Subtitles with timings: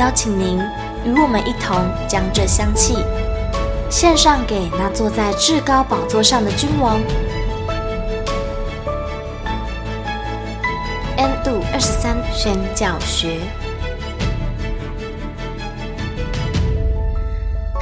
[0.00, 0.58] 邀请您
[1.04, 1.76] 与我们一同
[2.08, 2.96] 将这香气
[3.90, 6.98] 献上给那坐在至高宝座上的君王。
[11.18, 13.40] N 度二十三宣教学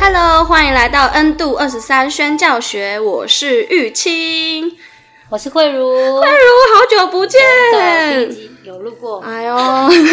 [0.01, 4.77] ，Hello，欢迎来到 N 度二十三宣教学，我是玉清，
[5.29, 7.39] 我是慧茹，慧茹，好久不见。
[8.79, 9.57] 有路过，哎呦，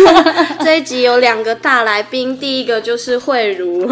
[0.66, 3.86] 这一集有两个大来宾，第一个就是慧茹，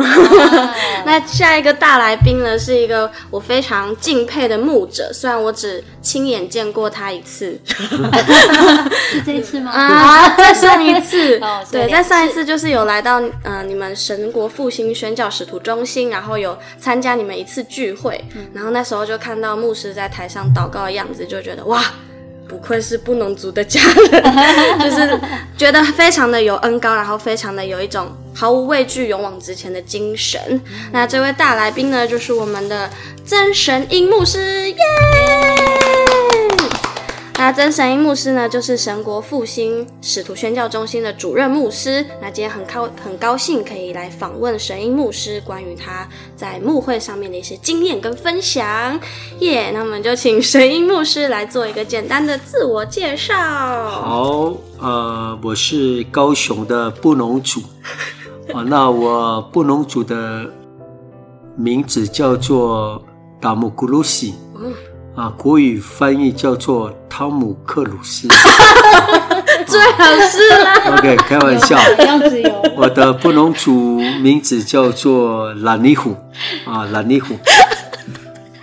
[1.06, 7.56] 那下一个大来宾呢，是一个我非常敬佩的牧者，虽然我只亲眼见过他一次，
[9.12, 9.70] 是这一次吗？
[9.72, 11.40] 啊，再上一次，
[11.72, 18.20] 对，再上一次就是有来到呃你们神国复兴宣教使徒中心，然后有参加你们一次聚会，
[18.56, 21.80] 然后那时候就看到牧师在台上祷告的样子，就觉得哇。
[22.54, 24.24] 不愧是布农族的家人，
[24.80, 25.20] 就是
[25.58, 30.40] 觉得非常的有恩高，然后非常的有一种毫无畏惧、勇往直前的精神。
[30.92, 32.88] 那这位大来宾呢，就是我们的
[33.26, 34.78] 真神樱木师，耶！
[37.44, 42.06] 那曾神英牧师呢，就是神国复兴使徒宣教中心的主任牧师。
[42.22, 48.98] 那今天很高很高兴可以来访问神英牧师，关于他在牧会上面的一些经验跟分享。
[49.40, 53.36] 耶、那我们就请神英牧师来做一个简单的自我介绍。
[53.36, 57.60] 好，呃，我是高雄的布农族
[58.54, 58.64] 啊。
[58.66, 60.50] 那我布农族的
[61.58, 63.04] 名字叫做
[63.42, 64.34] 达木古鲁西。
[65.16, 68.28] 啊，国语翻译叫做汤姆克鲁斯，
[69.68, 70.98] 最好是啦。
[70.98, 71.78] OK，开玩笑。
[72.04, 72.64] 样子有。
[72.76, 76.16] 我的布农族名字叫做拉尼虎
[76.66, 77.38] 啊，拉尼虎。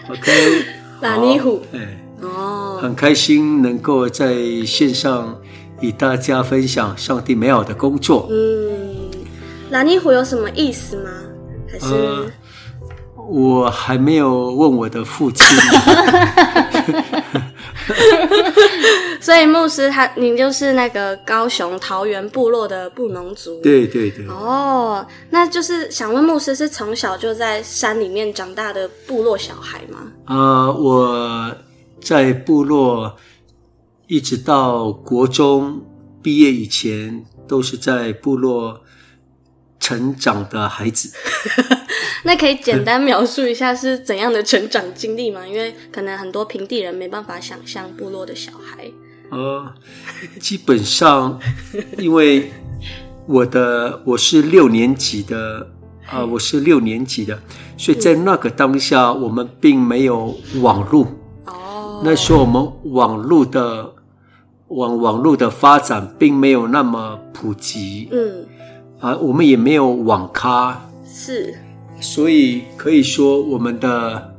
[0.09, 0.65] OK，
[1.01, 1.63] 拉尼虎。
[1.73, 1.79] 哎，
[2.23, 4.35] 哦，很开心能够在
[4.67, 5.39] 线上
[5.81, 8.27] 与大家分享上帝美好的工作。
[8.29, 9.09] 嗯，
[9.71, 11.11] 拉尼虎有什么意思吗？
[11.71, 11.95] 还是？
[11.95, 12.27] 呃
[13.31, 15.47] 我还没有问我的父亲，
[19.21, 24.27] 所以牧师他，您就是那个高雄桃园部落的布农族，对对对。
[24.27, 29.99] 哦，那就是想问牧师，是从小就在山里面长大的部落小孩吗？
[30.25, 31.57] 啊、呃，我
[32.03, 33.17] 在部落
[34.09, 35.81] 一直到国中
[36.21, 38.81] 毕业以前，都是在部落
[39.79, 41.13] 成长的孩子。
[42.23, 45.47] 那可以简单描述一下是怎样的成长经历吗？
[45.47, 48.91] 因为可能很多平地人没办法想象部落的小孩。
[49.31, 49.73] 呃，
[50.41, 51.39] 基本上，
[51.97, 52.51] 因为
[53.27, 55.67] 我的我是六年级的
[56.07, 57.39] 啊、呃，我是六年级的，
[57.79, 61.07] 所以在那个当下，我们并没有网络。
[61.47, 62.03] 哦。
[62.05, 63.95] 那时候我们网络的
[64.69, 68.09] 网网络的发展并没有那么普及。
[68.13, 68.45] 嗯。
[68.99, 70.91] 啊，我们也没有网咖。
[71.07, 71.55] 是。
[72.01, 74.35] 所以可以说，我们的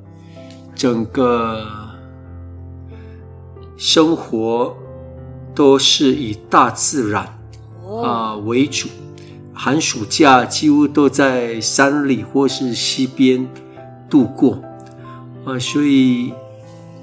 [0.76, 1.66] 整个
[3.78, 4.76] 生活
[5.54, 7.40] 都是以大自然
[8.04, 8.90] 啊为主。
[9.54, 13.48] 寒暑假几乎都在山里或是溪边
[14.10, 14.60] 度过
[15.46, 16.34] 啊，所以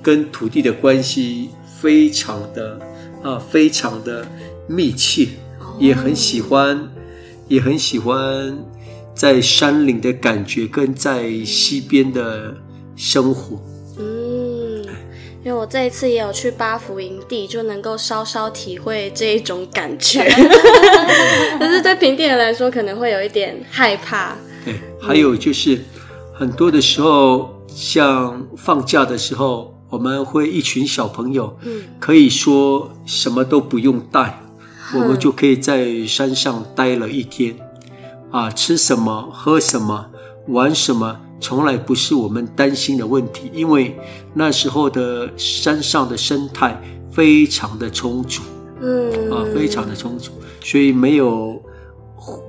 [0.02, 2.80] 跟土地的关系非常的
[3.22, 4.26] 啊，非常的
[4.66, 5.28] 密切，
[5.78, 6.88] 也很喜欢，
[7.46, 8.58] 也很喜欢。
[9.18, 12.54] 在山林的感觉跟在溪边的
[12.94, 13.60] 生活，
[13.98, 14.84] 嗯，
[15.44, 20.22] 因为我这一次也有去八福营地，就能够稍稍体会这一种感觉。
[21.58, 24.36] 但是对平地人来说，可能会有一点害怕。
[24.64, 25.80] 对，还有就是
[26.32, 34.40] 很多的时候，像放假的时候，我们会一群小朋友，嗯，可以说什么都不用带，
[34.94, 37.56] 我们就可以在山上待了一天。
[38.30, 40.06] 啊，吃什么、喝什么、
[40.48, 43.98] 玩什么，从来不是我们担心的问题，因为
[44.34, 46.80] 那时候的山上的生态
[47.12, 48.42] 非常的充足，
[48.80, 50.32] 嗯，啊，非常的充足，
[50.62, 51.62] 所以没有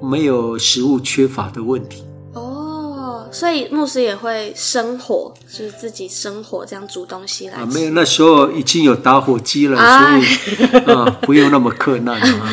[0.01, 2.03] 没有食物缺乏的问题。
[2.33, 7.61] 哦，所以牧师也会生火，就是自己生火这样煮东西来吃。
[7.61, 12.51] 啊，没有，那时候已经有打火机了，哎、所以啊，不用那么克难啊。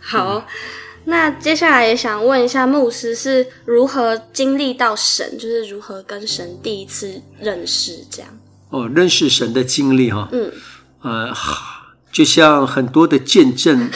[0.00, 0.42] 好，嗯、
[1.04, 8.38] 那接下来也想问一下牧师是如何经历到神，就是如何跟神第一次认识这样？
[8.70, 10.50] 哦，认识神的经历哈，嗯，
[11.02, 11.34] 呃，
[12.10, 13.90] 就像很多的见证。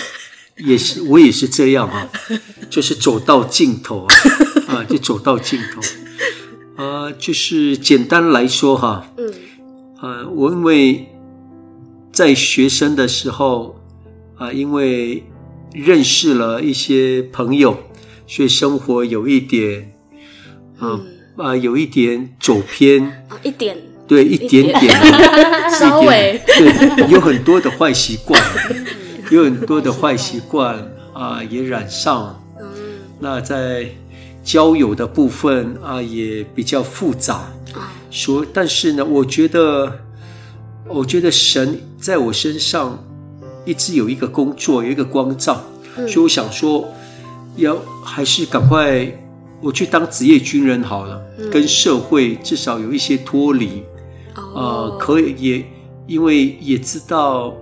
[0.58, 2.08] 也是，我也是这样哈，
[2.70, 4.14] 就是走到尽头啊，
[4.80, 9.34] 啊，就走到尽头，啊，就是简单来说哈，嗯，
[10.00, 11.06] 呃，我因为
[12.10, 13.78] 在学生的时候
[14.38, 15.22] 啊，因为
[15.72, 17.78] 认识了一些朋友，
[18.26, 19.92] 所以生活有一点，
[20.78, 21.00] 啊
[21.36, 23.76] 啊，有一点走偏，啊，一点，
[24.06, 24.94] 对，一点点，
[25.78, 28.42] 稍微，对，有很多的坏习惯。
[29.28, 30.78] 有很多的坏习惯
[31.12, 32.40] 啊，也染上。
[32.60, 32.66] 嗯，
[33.18, 33.84] 那在
[34.44, 37.34] 交友的部分啊，也比较复杂。
[37.74, 39.98] 啊，说，但是呢，我觉得，
[40.86, 43.04] 我觉得神在我身上
[43.66, 45.62] 一直有一个工作，有一个光照。
[45.98, 46.88] 嗯，所以我想说，
[47.56, 49.06] 要还是赶快
[49.60, 53.82] 我去当职业军人好了，嗯，跟社会至少有一些脱离。
[54.34, 55.64] 哦，呃，可以也
[56.06, 57.52] 因为也知道。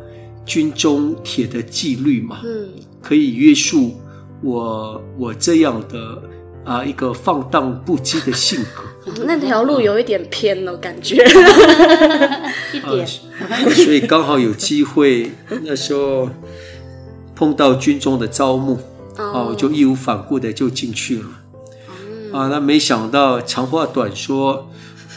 [0.47, 2.69] 军中铁的纪律嘛，嗯，
[3.01, 3.95] 可以约束
[4.43, 6.23] 我我这样的
[6.67, 8.83] 啊一个放荡不羁的性格。
[9.25, 11.17] 那条路有一点偏了，感觉
[12.73, 13.07] 一点。
[13.07, 15.31] 所以刚好有机会，
[15.63, 16.29] 那时候
[17.35, 18.79] 碰到军中的招募，
[19.19, 21.27] 哦，我就义无反顾的就进去了。
[22.33, 24.71] 啊，那没想到长话短说，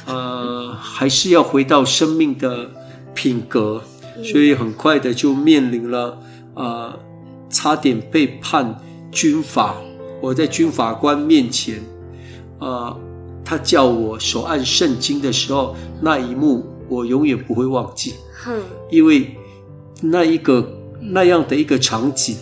[0.05, 2.69] 呃，还是要回到生命的
[3.13, 3.81] 品格。
[4.23, 6.17] 所以很快的就面临了，
[6.55, 6.91] 呃，
[7.51, 8.75] 差点被判
[9.11, 9.75] 军法。
[10.19, 11.83] 我在军法官面前，
[12.57, 12.99] 呃，
[13.47, 18.15] 他叫我手按圣经的时候，那一幕我永远不会忘记。
[18.45, 18.61] 嗯，
[18.91, 19.37] 因为
[20.01, 22.35] 那一个那样的一个场景，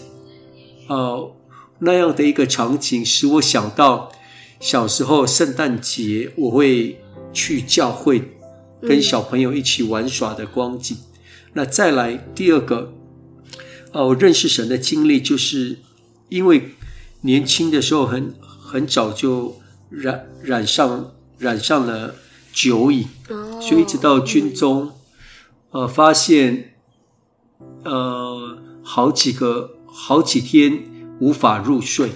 [0.88, 1.31] 呃，
[1.78, 4.12] 那样的一个场景使我想到
[4.60, 7.00] 小时候圣诞节我会
[7.31, 8.36] 去教会
[8.81, 10.98] 跟小朋友一起玩耍的光景。
[11.54, 12.92] 那再来第二个，
[13.92, 15.78] 呃，我认识神的经历，就是
[16.30, 16.72] 因为
[17.22, 19.56] 年轻的时候很很早就
[19.95, 22.15] 染染上染上了
[22.51, 23.07] 酒瘾，
[23.62, 24.92] 所以一直到军中，
[25.71, 26.74] 呃，发现
[27.83, 30.83] 呃好几个好几天
[31.19, 32.12] 无法入睡，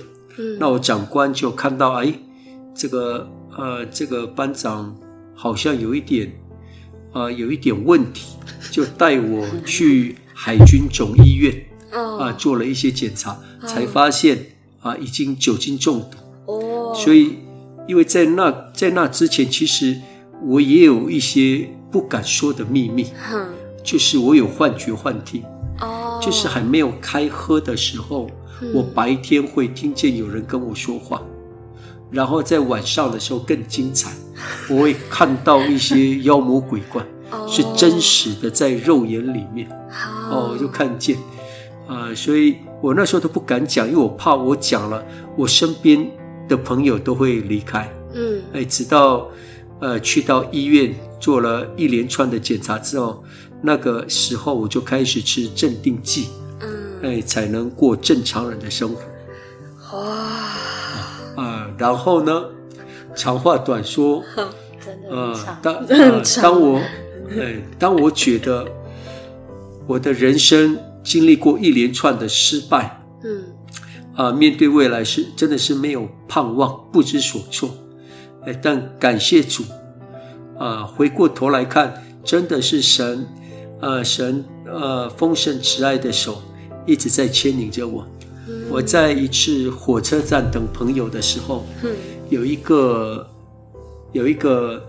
[0.60, 2.14] 那我长官就看到，哎，
[2.76, 4.96] 这个呃这个班长
[5.34, 6.32] 好像有一点。
[7.12, 8.38] 啊、呃，有一点问题，
[8.70, 13.36] 就带我去海军总医院啊、做了一些检查，
[13.66, 14.38] 才发现
[14.80, 16.18] 啊、呃，已经酒精中毒。
[16.46, 17.40] 哦，所以
[17.90, 20.00] 因为在那在那之前，其实
[20.46, 23.48] 我也有一些不敢说的秘密，嗯、
[23.84, 25.44] 就是我有幻觉幻听。
[25.82, 28.30] 哦，就是还没有开喝的时候，
[28.62, 31.20] 嗯、我白天会听见有人跟我说话。
[32.12, 34.12] 然后在晚上的时候更精彩，
[34.70, 37.04] 我会看到一些妖魔鬼怪，
[37.48, 39.68] 是真实的在肉眼里面，
[40.30, 41.18] 哦，就看见，
[41.88, 45.04] 啊、呃，所以我那时候都不敢讲，因为我怕我讲了，
[45.36, 46.08] 我身边
[46.50, 49.30] 的朋友都会离开，嗯，哎，直到
[49.80, 53.24] 呃去到医院做了一连串的检查之后，
[53.62, 56.28] 那个时候我就开始吃镇定剂，
[56.60, 56.70] 嗯，
[57.04, 60.04] 哎，才能过正常人的生活，哇。
[61.36, 62.44] 啊、呃，然后呢？
[63.16, 64.24] 长话短说，
[64.80, 65.58] 真的很长。
[65.64, 66.80] 呃、当 呃当我，
[67.32, 68.66] 哎，当我觉得
[69.88, 73.44] 我的人生经历过一连串的失败，嗯，
[74.20, 77.70] 啊、呃，面对未来是真的是没有盼望，不知所措。
[78.46, 79.64] 哎，但感谢主，
[80.58, 83.26] 啊、呃，回过头来看，真的是神，
[83.80, 86.42] 呃，神，呃，丰盛慈爱的手
[86.86, 88.06] 一直在牵引着我。
[88.70, 91.90] 我在一次火车站等朋友的时候，嗯、
[92.28, 93.26] 有一个
[94.12, 94.84] 有一个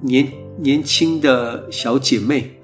[0.00, 2.60] 年年轻的小姐妹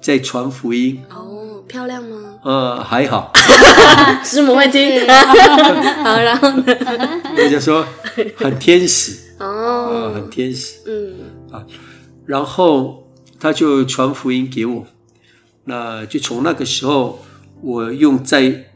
[0.00, 1.02] 在传福音。
[1.10, 2.31] 哦，漂亮吗？
[2.42, 3.32] 呃，还好。
[4.24, 5.00] 师母会听。
[6.04, 6.64] 好，然后呢？
[7.36, 7.86] 我就说
[8.36, 9.16] 很天使。
[9.38, 9.46] 哦、
[9.90, 10.80] 呃，很天使。
[10.86, 11.14] 嗯
[11.52, 11.64] 啊，
[12.26, 13.08] 然后
[13.38, 14.86] 他就传福音给我。
[15.64, 17.24] 那就从那个时候，
[17.60, 18.66] 我用在。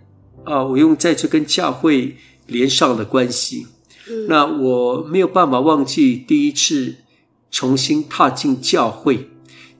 [0.45, 3.67] 啊，我用在这跟教会连上的关系。
[4.09, 6.95] 嗯，那我没有办法忘记第一次
[7.51, 9.29] 重新踏进教会，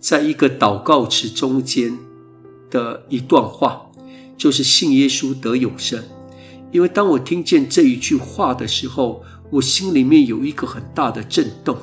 [0.01, 1.97] 在一个祷告池中间
[2.71, 3.87] 的一段话，
[4.37, 6.03] 就是信耶稣得永生。
[6.73, 11.77] 因为当我听见这一句话的时候，我心里面有一个很大的震动，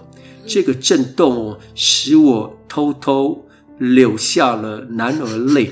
[0.46, 3.46] 这个震动哦，使我偷偷
[3.80, 5.72] 流下了男儿泪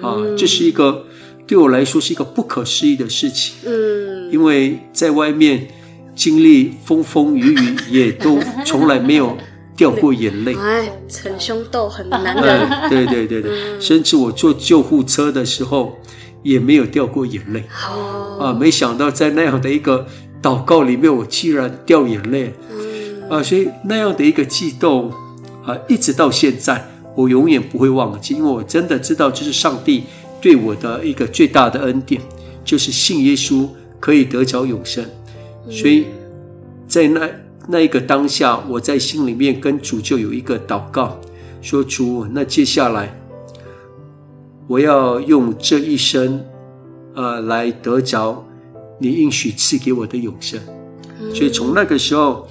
[0.00, 0.16] 啊！
[0.36, 1.06] 这是一个
[1.46, 3.54] 对我来说是一个不可思议的事情。
[3.64, 5.68] 嗯，因为在外面
[6.14, 9.36] 经历风风雨雨，也都从来没有
[9.76, 10.54] 掉过眼泪。
[10.54, 12.68] 哎，逞凶斗狠的男人。
[12.68, 15.98] 哎，对对对对，甚至我坐救护车的时候
[16.42, 17.64] 也没有掉过眼泪。
[17.90, 20.06] 哦，啊，没想到在那样的一个。
[20.42, 22.52] 祷告里面，我居然掉眼泪，
[23.30, 25.08] 啊，所以那样的一个悸动，
[25.64, 30.02] 啊，一直到现在，我永远不会忘记，因为我真的知道这是上帝
[30.40, 32.20] 对我的一个最大的恩典，
[32.64, 33.68] 就是信耶稣
[34.00, 35.04] 可以得着永生。
[35.70, 36.06] 所以
[36.88, 37.30] 在那
[37.68, 41.18] 那一个当下，我在心里面跟主就有一个祷告，
[41.60, 43.16] 说主，那接下来
[44.66, 46.44] 我要用这一生，
[47.14, 48.44] 呃，来得着。
[48.98, 50.60] 你应许赐给我的永生，
[51.34, 52.46] 所以从那个时候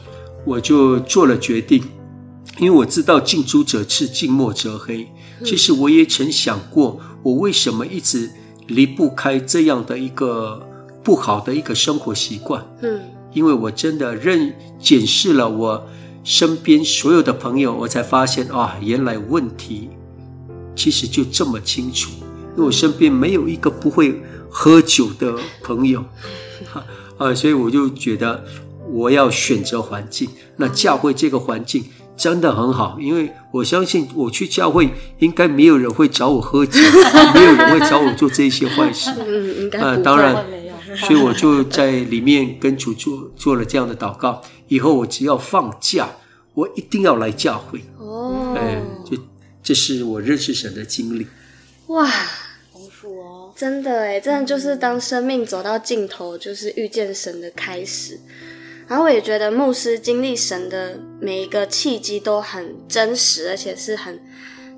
[0.46, 1.82] 我就做了决定，
[2.60, 5.08] 因为我知道近朱者赤，近墨者黑。
[5.46, 8.30] 其实我也曾想过，我为什么一直
[8.68, 10.62] 离不开这样的一个
[11.02, 12.62] 不好的一个生活习惯？
[12.82, 13.00] 嗯，
[13.34, 15.88] 因为我真的认检视了我
[16.24, 19.90] 身边所有的朋友，我才发现啊，原来问题
[20.76, 22.12] 其实就这么清楚。
[22.54, 26.04] 因为我身边没有一个不会喝酒的朋友。
[27.18, 28.44] 啊，所以我就觉得
[28.92, 30.30] 我要选择环境。
[30.58, 31.86] 那教会这个环境
[32.18, 36.80] 真的很好，因为我相信我去教会，应该没有人会找我喝酒，
[37.34, 39.12] 没有人会找我做这些坏事。
[39.26, 39.80] 嗯，应该。
[39.80, 40.36] 啊，当然，
[40.98, 44.42] 所以我就在里面跟主做做了这样的祷告。
[44.68, 46.10] 以后我只要放假，
[46.54, 47.82] 我一定要来教会。
[47.98, 49.18] 哦，哎，就
[49.64, 51.28] 这是我认识神的经历。
[51.88, 52.10] 哇。
[53.56, 58.20] 真的哎，真的就是当生命走到尽头，就是遇见神的开始。
[58.88, 64.20] 然后我也觉得牧师经历神的每一个契机都很真实，而且是很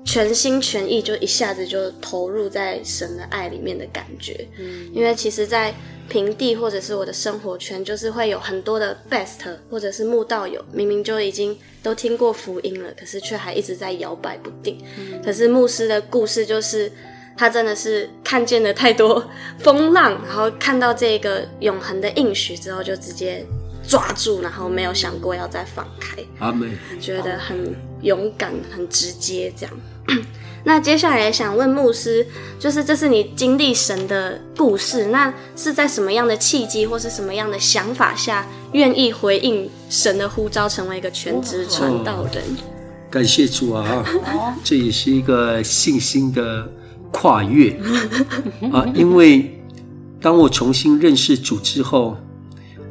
[0.04, 4.46] 全心全意，就一下子就投入在神的爱里面的感觉。
[4.58, 5.74] 嗯，因为其实，在
[6.08, 14.78] 平地或者是我的生活圈，就是会有很多的 best 或者是慕道友，明明就已经都听过福音了，可是却还一直在摇摆不定。
[14.98, 16.92] 嗯，可是牧师的故事就是。
[17.36, 23.44] 他真的是看见了太多风浪，然后看到这个永恒的应许之后，就直接
[23.86, 26.16] 抓住，然后没有想过要再放开。
[26.38, 26.68] 阿妹。
[27.00, 29.74] 觉得很勇敢，很直接这样。
[30.64, 32.26] 那接下来想问牧师，
[32.58, 42.42] 就是这是你经历神的故事，那是在什么样的契机或是什么样的想法下，愿意回应神的呼召，成为一个全职传道人？
[42.42, 42.64] 哦，
[43.10, 44.04] 感谢主啊！
[44.64, 46.68] 这也是一个信心的。
[47.16, 47.70] 跨越
[48.72, 48.84] 啊！
[48.92, 49.56] 因为
[50.20, 52.16] 当我重新认识主之后，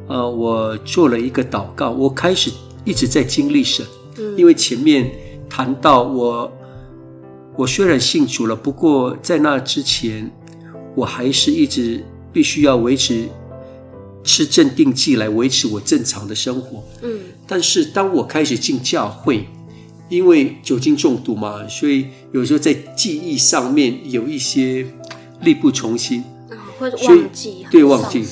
[0.06, 2.50] 呃，我做了一个祷告，我开始
[2.84, 3.84] 一直在经历神。
[4.36, 5.10] 因为前面
[5.48, 6.52] 谈到我，
[7.56, 10.30] 我虽然信主了，不过在那之前，
[10.94, 13.28] 我还是一直必须要维持
[14.22, 16.82] 吃镇定剂来维持我正常的生活。
[17.02, 19.46] 嗯，但是当我开始进教会。
[20.10, 24.86] 因为酒精中毒嘛，所以有时候在记忆上面有一些
[25.40, 26.22] 力不从心，
[26.78, 28.22] 会忘记，对，忘记，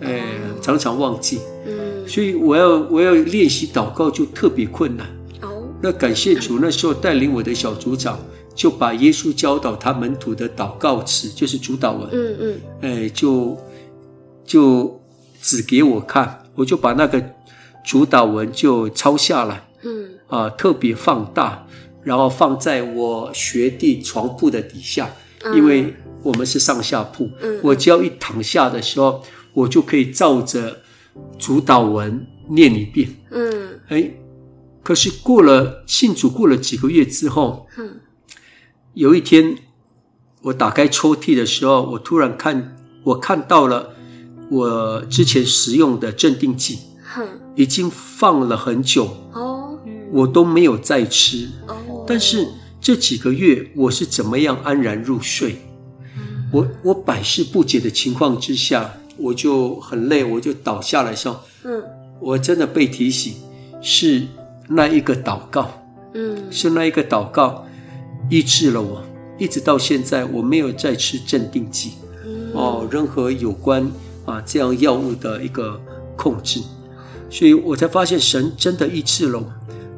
[0.00, 0.22] 哎，
[0.62, 1.40] 常常忘记。
[1.66, 5.06] 嗯，所以我要我要练习祷告就特别困难。
[5.42, 8.18] 哦，那感谢主，那时候带领我的小组长
[8.54, 13.56] 就把耶稣教导他门徒的祷告词，就是主祷文，嗯嗯，哎，就
[14.44, 15.00] 就
[15.40, 17.22] 指给我看，我就把那个
[17.84, 19.68] 主祷文就抄下来。
[19.82, 20.08] 嗯。
[20.28, 21.66] 啊，特别放大，
[22.04, 25.10] 然后放在我学弟床铺的底下，
[25.42, 25.92] 嗯、因为
[26.22, 27.28] 我们是上下铺。
[27.40, 29.20] 嗯，我只要一躺下的时候，
[29.54, 30.82] 我就可以照着
[31.38, 33.08] 主导文念一遍。
[33.30, 34.10] 嗯，哎，
[34.82, 38.00] 可是过了信主过了几个月之后，嗯，
[38.94, 39.56] 有一天
[40.42, 43.94] 我打开抽屉的时候，我突然看我看到了
[44.50, 46.78] 我之前使用的镇定剂，
[47.16, 49.04] 嗯，已经放了很久。
[49.32, 49.66] 哦。
[50.12, 52.48] 我都没有再吃哦，但是
[52.80, 55.56] 这几个月我是怎么样安然入睡？
[56.52, 61.82] 我我百思不解的情况之下，我就很累，我就倒下来说：“嗯，
[62.20, 63.34] 我真的被提醒，
[63.80, 64.26] 是
[64.68, 65.70] 那一个祷告，
[66.14, 67.66] 嗯，是那一个祷告
[68.28, 69.02] 医治了我，
[69.38, 71.92] 一直到现在我没有再吃镇定剂，
[72.52, 73.90] 哦，任何有关
[74.24, 75.80] 啊这样药物的一个
[76.16, 76.60] 控制，
[77.28, 79.46] 所以我才发现神真的医治了我。”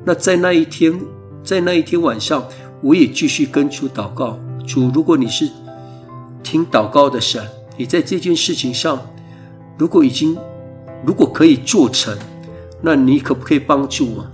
[0.04, 1.00] 那在那一天，
[1.44, 2.44] 在那一天晚上，
[2.80, 4.36] 我也继续跟主祷告。
[4.66, 5.48] 主，如果你是
[6.42, 7.40] 听祷告的神，
[7.82, 9.04] 你在这件事情上，
[9.76, 10.38] 如果已经，
[11.04, 12.16] 如果可以做成，
[12.80, 14.30] 那你可不可以帮助我？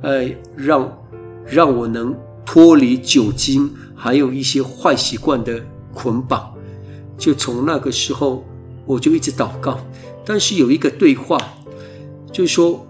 [0.00, 0.90] 哎，让
[1.44, 5.62] 让我能脱离酒精，还有一些坏习惯的
[5.92, 6.50] 捆绑。
[7.18, 8.42] 就从那个时候，
[8.86, 9.78] 我就一直祷告。
[10.24, 11.36] 但是有一个对话，
[12.32, 12.86] 就是说，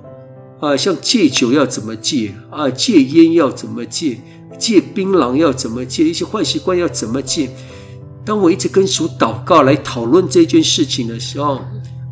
[0.60, 2.70] 啊、像戒酒要怎么戒啊？
[2.70, 4.18] 戒烟要怎么戒？
[4.56, 6.04] 戒槟榔要怎么戒？
[6.04, 7.50] 一些坏习惯要怎么戒？
[8.26, 11.60] 当我一直跟主祷告来讨论这件事情的时候，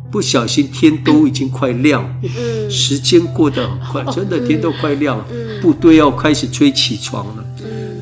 [0.09, 2.09] 不小心天都已经快亮，
[2.69, 5.21] 时间过得很快，真的天都快亮，
[5.61, 7.45] 部队要开始吹起床了。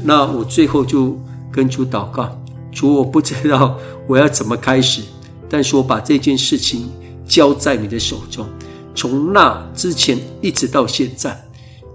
[0.04, 1.20] 那我最后就
[1.52, 2.30] 跟主祷告，
[2.72, 5.02] 主，我不知道我要怎么开始，
[5.50, 6.88] 但是我把这件事情
[7.26, 8.48] 交在你的手中。
[8.94, 11.44] 从那之前一直到现在，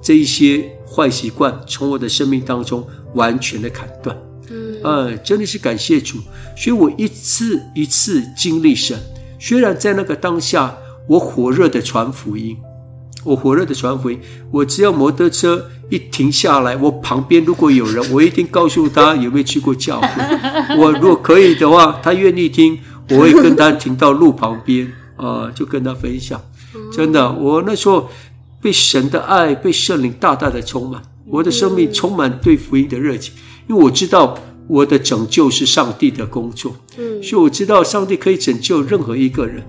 [0.03, 2.85] 这一些坏习惯从我的生命当中
[3.15, 4.17] 完全的砍断。
[4.51, 6.19] 嗯，真的是感谢主，
[6.57, 8.99] 所以我一次一次经历神。
[9.39, 10.77] 虽然在那个当下，
[11.09, 12.57] 我火热的传福音，
[13.25, 20.09] 我火热的传福音，我只要摩托车一停下来，我旁边如果有人，我一定告诉他有没有去过教会。
[20.77, 22.79] 我如果可以的话，他愿意听，
[23.11, 26.41] 我会跟他停到路旁边啊，就跟他分享。
[26.93, 28.11] 真的，我那时候
[28.61, 33.33] 被神的爱，被圣灵大大的充满，我的生命充满对福音的热情，
[33.69, 34.39] 因为我知道。
[34.71, 39.65] 我的拯救是上帝的工作，嗯，所以我知道上帝可以拯救任何一个人。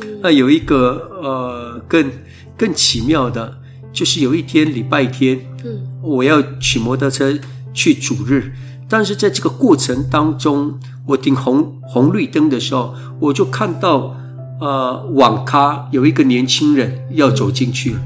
[0.00, 2.10] 嗯，那有一个呃更
[2.56, 3.56] 更奇妙的，
[3.92, 7.38] 就是有一天礼拜天，嗯，我要骑摩托车
[7.72, 8.50] 去主日，
[8.88, 14.12] 但是在这个过程当中，我停红红绿灯的时候，我就看到
[14.60, 18.00] 呃网咖有一个年轻人要走进去了，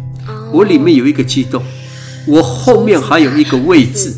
[0.52, 1.62] 我里面有一个激动。
[2.28, 4.14] 我后面还有一个位置，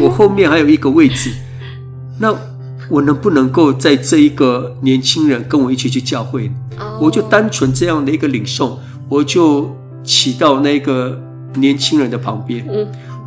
[0.00, 1.32] 我后面还有一个位置，
[2.20, 2.34] 那
[2.88, 6.54] 我能不能够在这一个年轻人跟我一起去教会呢？
[7.00, 11.20] 我就单纯这样的一个领受，我就骑到那个
[11.54, 12.66] 年轻人的旁边，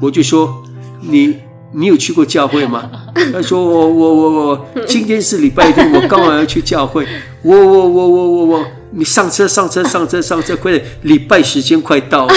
[0.01, 0.63] 我就说
[1.01, 1.37] ：“你
[1.73, 2.89] 你有去过教会吗？”
[3.31, 7.05] 他说：“我我我我今天是礼拜天，我刚好要去教会。”
[7.43, 8.65] 我我我我我我。
[8.93, 10.53] 你上车，上车，上车，上车！
[10.57, 12.33] 快点，礼拜时间快到了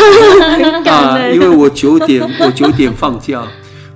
[0.84, 1.18] 啊！
[1.28, 3.42] 因为我九点，我九点放假。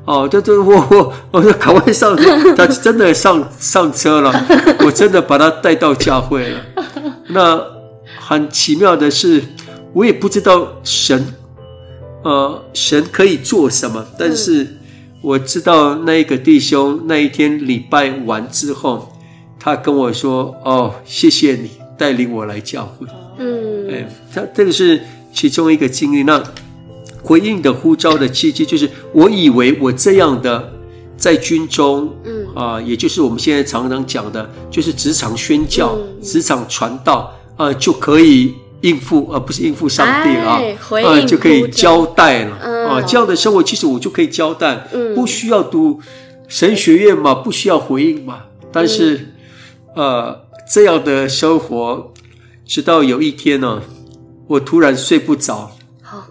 [0.09, 2.55] 哦，对对，我我我就赶快上车。
[2.55, 4.33] 他真的上上车了，
[4.81, 6.61] 我真的把他带到教会了。
[7.29, 7.63] 那
[8.19, 9.43] 很奇妙的是，
[9.93, 11.35] 我也不知道神，
[12.25, 14.67] 呃，神可以做什么，但是
[15.21, 19.13] 我知道那一个弟兄那一天礼拜完之后，
[19.61, 23.05] 他跟我说：“哦，谢谢你。”带领我来教会，
[23.39, 25.01] 嗯，哎，他这个是
[25.35, 26.23] 其中一个经历。
[26.23, 26.41] 那
[27.23, 30.73] 回应的呼召的契机，就是我以为我这样的
[31.17, 40.61] 在军中，嗯啊，也就是我们现在常常讲的，就是职场宣教、嗯、职场传道啊，就可以应付，而、啊、不是应付上帝啊，
[41.05, 43.03] 啊，就可以交代了、嗯、啊。
[43.03, 46.01] 这样的生活，其实我就可以交代，嗯，不需要读
[46.47, 48.45] 神学院嘛，不需要回应嘛。
[48.71, 49.35] 但是，
[49.97, 52.13] 呃、这样的生活，
[52.65, 53.83] 直到有一天呢，
[54.47, 55.73] 我突然睡不着。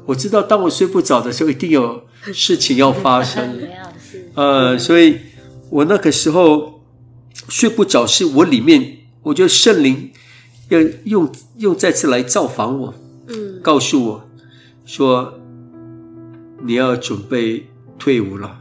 [0.08, 2.02] 我知道当我睡不着的时候，一定有
[2.34, 3.60] 事情要发生。
[4.34, 5.18] 呃，所以
[5.70, 6.82] 我那个时候
[7.50, 10.12] 睡不着，是我里面，我觉得圣灵
[10.70, 12.94] 要用用再次来造访我，
[13.28, 14.30] 嗯，告诉我
[14.86, 15.34] 说
[16.64, 17.68] 你要准备
[18.00, 18.60] 退伍了，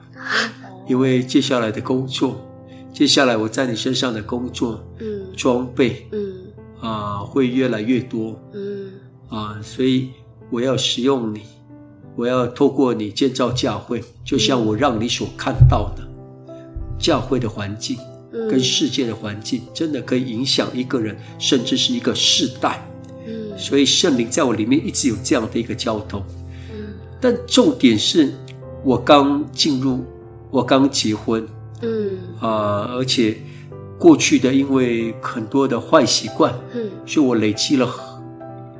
[0.88, 2.42] 因为接下来的工作。
[2.92, 6.34] 接下来我在你身上的工作，嗯，装备，嗯，
[6.80, 8.90] 啊，会越来越多，嗯，
[9.28, 10.08] 啊，所以
[10.50, 11.42] 我要使用你，
[12.14, 16.02] 我要透过你建造教会，就像我让你所看到的，
[16.98, 17.98] 教会的环境
[18.30, 22.86] 跟世界的环境，真的可以影响一个人，甚至是一个世代，
[23.26, 26.22] 嗯，所以圣灵在我里面一直有这样的一个交通，
[26.70, 28.32] 嗯，但重点是
[28.84, 30.04] 我刚进入，
[30.50, 31.46] 我刚结婚。
[31.82, 32.16] 嗯。
[32.40, 33.36] 啊，而且
[33.98, 37.88] 过去的因为很多的坏习惯，嗯，所以我累积了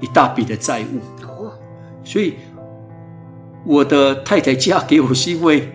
[0.00, 1.00] 一大笔的债务。
[2.06, 2.34] 哦，所以
[3.64, 5.68] 我的太太嫁给我是因为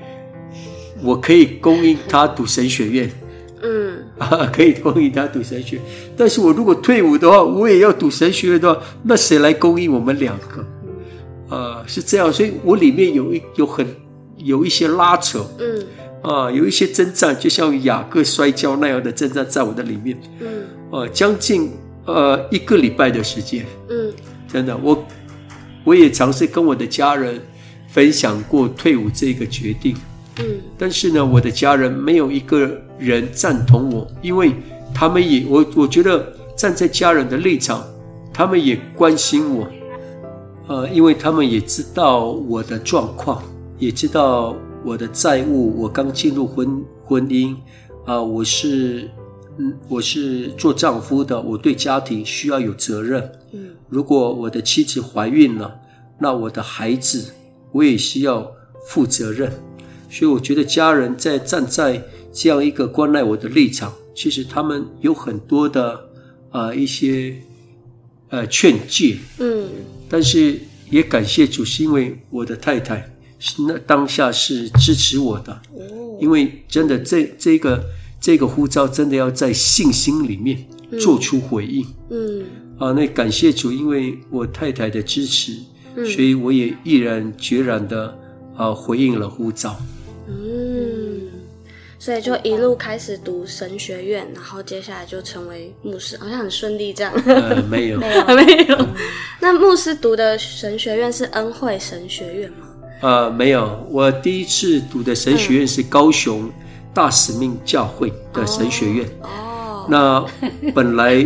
[1.04, 3.12] 我可以供应她读神学院，
[3.62, 5.80] 嗯啊， 可以供应她读神学。
[6.15, 10.65] 但是我如果退伍的话，我也要读神学院的话，那谁来供应我们两个？
[11.56, 13.86] 啊，是这样，所以我里面有一有很
[14.38, 15.86] 有一些拉扯，嗯。
[16.24, 20.15] 啊，有一些征战，就像雅各摔跤那样的征战，在我的里面。
[20.39, 20.48] 嗯，
[20.91, 21.72] 呃，将近
[22.06, 23.65] 呃一个礼拜的时间。
[23.89, 24.13] 嗯，
[24.48, 25.04] 真的，我
[25.84, 27.39] 我也尝试跟我的家人
[27.88, 29.96] 分享过退伍这个决定。
[30.39, 30.46] 嗯，
[30.78, 34.54] 但是呢，我的家人没有一个人赞同我，因为
[34.94, 37.86] 他们也我我觉得站在家人的立场，
[38.34, 39.67] 他们也关心我。
[40.67, 43.44] 呃，因为他们也知道我的状况，
[43.78, 47.54] 也知道我的债务，我刚进入婚婚姻，
[48.06, 49.10] 啊、呃，我是，
[49.58, 53.30] 嗯，我是做丈夫的，我对家庭需要有责任。
[53.52, 55.80] 嗯，如果我的妻子怀孕了，
[56.17, 57.32] 那我的孩子
[57.71, 58.51] 我也需要
[58.88, 59.51] 负责任。
[60.10, 65.93] 所以我觉得家人在站在这样一个关爱我的立场，其实他们有很多的
[66.49, 67.36] 啊、呃、一些。
[68.34, 69.67] 呃，劝诫，嗯，
[70.08, 70.58] 但是
[70.89, 77.84] 也感谢主，是因为我的太太是那当下是支持我的，哦，因为真的这这个
[78.21, 80.65] 这个呼召真的要在信心里面
[80.97, 82.45] 做出回应，嗯，
[82.82, 85.54] 啊，那感谢主，因为我太太的支持，
[85.96, 88.17] 嗯，所以我也毅然决然的
[88.58, 89.76] 啊回应了呼召，
[90.28, 91.22] 嗯。
[92.00, 97.13] 所以就一路开始读神学院，然后接下来就成为牧师，好像很顺利这样。
[97.28, 98.88] 呃，没有， 没有，没有。
[99.39, 102.67] 那牧师读的神学院是恩惠神学院吗？
[103.02, 106.50] 呃，没有，我第一次读的神学院是高雄
[106.91, 109.08] 大使命教会的神学院。
[109.22, 110.26] 哦，那
[110.74, 111.24] 本来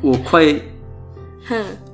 [0.00, 0.54] 我快。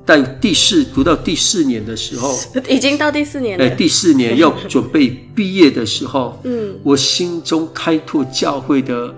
[0.05, 2.37] 但第四读到第四年的时候，
[2.67, 3.65] 已经到第四年了。
[3.65, 9.13] 哎，第四年要准备毕业的时候，嗯，我心中开拓教会的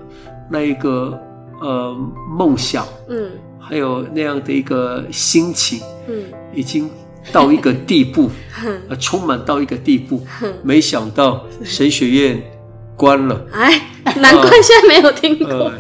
[0.50, 1.18] 那一个
[1.62, 1.96] 呃
[2.38, 6.90] 梦想，嗯，还有那样的一个心情，嗯，已经
[7.32, 8.30] 到一个地步，
[8.90, 10.26] 呃，充满到一个地步。
[10.64, 12.44] 没想到神学院
[12.96, 15.72] 关了，哎，难怪现在没有听过。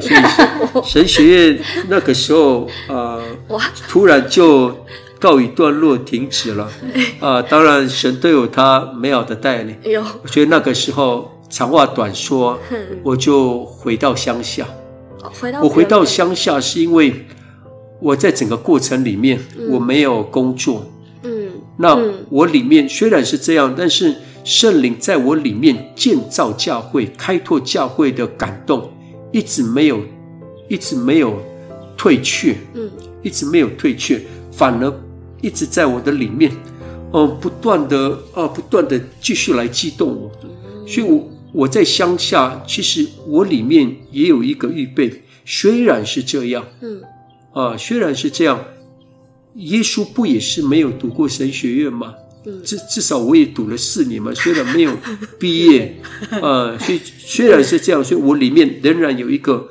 [0.84, 4.76] 神 学院那个时候啊，呃、突然就。
[5.20, 6.70] 告一段落，停止了
[7.22, 7.42] 啊！
[7.42, 9.74] 当然，神都有他美好的带领。
[9.86, 12.60] 有，我觉得那个时候，长话短说，
[13.02, 14.68] 我就回到乡下。
[15.40, 17.26] 回到我回到乡下，是因为
[18.02, 20.86] 我在整个过程里面我没有工作。
[21.24, 21.98] 嗯，那
[22.30, 24.14] 我里面虽然是这样，但是
[24.44, 28.92] 圣灵在我里面建造教会、开拓教会的感动，
[29.32, 30.02] 一直没有，
[30.68, 31.42] 一直没有
[31.98, 32.56] 退却。
[32.74, 32.90] 嗯，
[33.22, 34.94] 一直没有退却，反而。
[35.42, 36.50] 一直在我的里面，
[37.12, 40.32] 嗯、呃，不断的啊、呃，不断的继续来激动我，
[40.88, 45.22] 所以我我在乡下，其实我里面也有一个预备。
[45.46, 47.02] 虽然是这样，嗯，
[47.52, 48.58] 啊，虽然是这样，
[49.56, 52.14] 耶稣不也是没有读过神学院吗？
[52.46, 54.92] 嗯，至至少我也读了四年嘛，虽然没有
[55.40, 56.02] 毕业，
[56.42, 59.70] 呃，所以虽然是这样，所以我里面仍然有一个。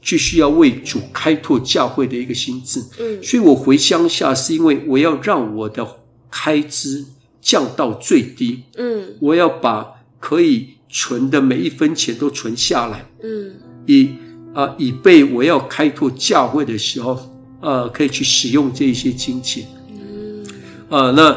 [0.00, 5.86] 继续要为主开拓教会的一个心智，嗯，所以我回乡下是因为我要让我的
[6.30, 7.04] 开支
[7.42, 9.84] 降到最低，嗯，我要把
[10.18, 14.10] 可以存的每一分钱都存下来，嗯，以
[14.54, 17.18] 啊、呃、以备我要开拓教会的时候，
[17.60, 20.42] 呃，可以去使用这一些金钱，嗯，
[20.88, 21.36] 啊、呃，那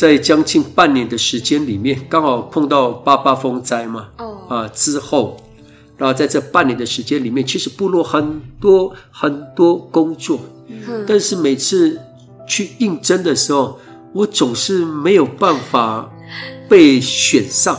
[0.00, 5.36] 在将近半年的时间里面，刚好碰到八八风灾嘛，哦，啊、呃、之后。
[5.98, 12.00] 然后在这半年的时间里面，其实部落很多很多工作，嗯，但是每次
[12.48, 13.78] 去应征的时候，
[14.14, 16.10] 我总是没有办法
[16.66, 17.76] 被选上，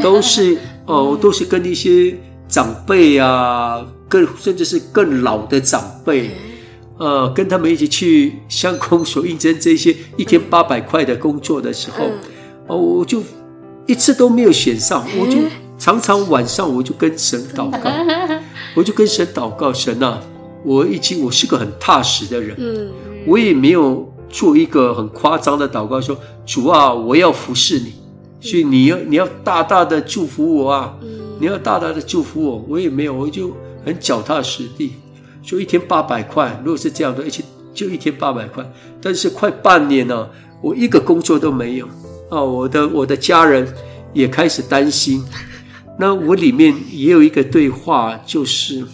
[0.00, 2.16] 都是哦，都是跟一些
[2.48, 6.30] 长辈啊，更甚至是更老的长辈，
[6.98, 12.04] 呃，跟他们一起去乡公所应征这些一天八百块的工作的时候，
[12.66, 13.22] 哦，我就
[13.86, 15.38] 一次都没有选上，我就。
[15.80, 17.88] 常常晚上我就跟神祷告，
[18.74, 20.20] 我就跟神祷告，神啊，
[20.64, 22.90] 我已经我是个很踏实的人，嗯，
[23.24, 27.92] 我也没有做一个很夸张的祷告，说主啊，我要服侍你，
[28.40, 30.92] 所以你要你要大大的祝福我啊，
[31.38, 34.94] 你要大大的祝福我，我也没有，我就很脚踏实地，
[35.48, 38.62] 就一天八百块，如果是这样的，而且就一天八百块，
[39.00, 40.30] 但是快半年了，
[40.60, 41.88] 我一个工作都没有
[42.28, 43.66] 啊，我的我的家人
[44.12, 45.24] 也开始担心。
[45.98, 48.84] 那我里面也有一个对话，就是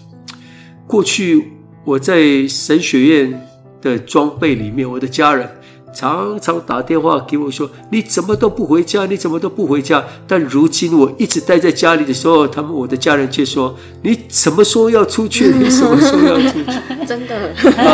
[0.86, 1.50] 过去
[1.84, 3.48] 我在神学院
[3.82, 5.50] 的装备里面，我的家人
[5.94, 9.06] 常常打电话给我说：“你怎么都不回家？
[9.06, 15.52] 你怎么都不回家？”但如今我一直待在家里的时候，他们我的家人却说：“你什么时候要出去？
[15.56, 17.92] 你什么时候要出去？” 真的啊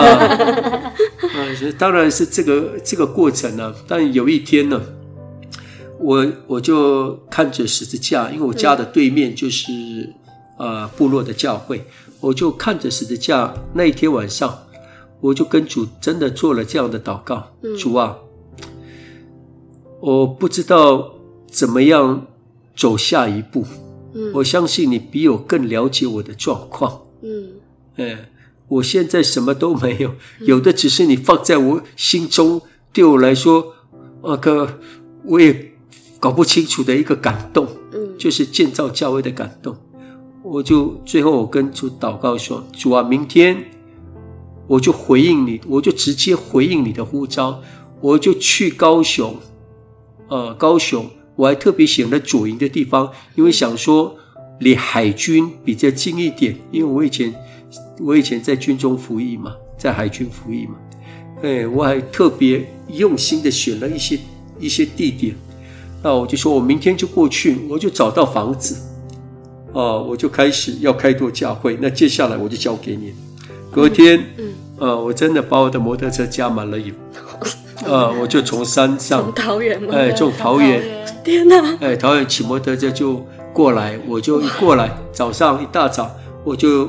[1.21, 1.53] 啊！
[1.79, 4.81] 当然是这个这个过程呢、啊，但有一天呢。
[6.03, 9.71] 我我就看着十字架，因为我家的对面就是
[10.57, 11.85] 呃部落的教会，
[12.21, 13.53] 我就看着十字架。
[13.75, 14.59] 那一天晚上，
[15.21, 18.17] 我就跟主真的做了这样的祷告：主啊，
[20.01, 21.15] 我不知道
[21.47, 22.27] 怎么样
[22.75, 23.65] 走下一步。
[24.35, 27.03] 我相信你比我更了解我的状况。
[27.23, 27.53] 嗯，
[27.97, 28.31] 哎，
[28.67, 32.61] 我现在什么都没有，有的只是你放在我心中，
[32.93, 33.75] 对我来说。
[34.23, 34.69] 呃，可
[35.25, 35.73] 我也
[36.19, 39.75] 搞不清楚的一个感动，嗯，就是建造教会的感动。
[40.43, 43.57] 我就最后我跟主祷告说：“主啊，明天
[44.71, 47.61] 我就回应你，我就直接回应你的呼召，
[48.01, 49.35] 我就去高雄。
[50.29, 54.15] 呃，高雄我还特别选了左营的地方，因为想说
[54.61, 57.35] 离海军比较近一点，因为我以前
[57.99, 60.77] 我以前在军中服役嘛，在海军服役嘛。”
[61.43, 64.21] 哎，我还特别用心的选了一些
[64.61, 65.35] 一些地点，
[66.01, 68.77] 那我就说我明天就过去，我就找到房子，
[69.73, 71.77] 啊，我就开始要开拓教会。
[71.81, 73.13] 那接下来我就交给你。
[73.71, 76.93] 隔天，嗯，呃，我真的把我的摩托车加满了油，
[77.87, 79.95] 啊， 我就从山上，从桃园吗？
[79.95, 80.83] 哎，从桃园，
[81.25, 81.77] 天哪！
[81.81, 86.11] 哎，桃园骑摩托车就过来，我就一过来，早上一大早
[86.45, 86.89] 我就，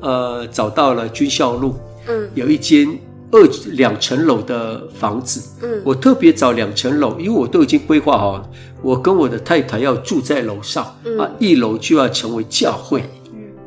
[0.00, 1.74] 呃，找到了军校路，
[2.06, 2.98] 嗯，有一间。
[3.32, 3.40] 二
[3.74, 8.50] 两层楼的房子，嗯，我特别找两层楼，因为我都已经规划好了，
[8.82, 13.19] 我跟我的太太要住在楼上，嗯，啊，一楼就要成为教会，嗯，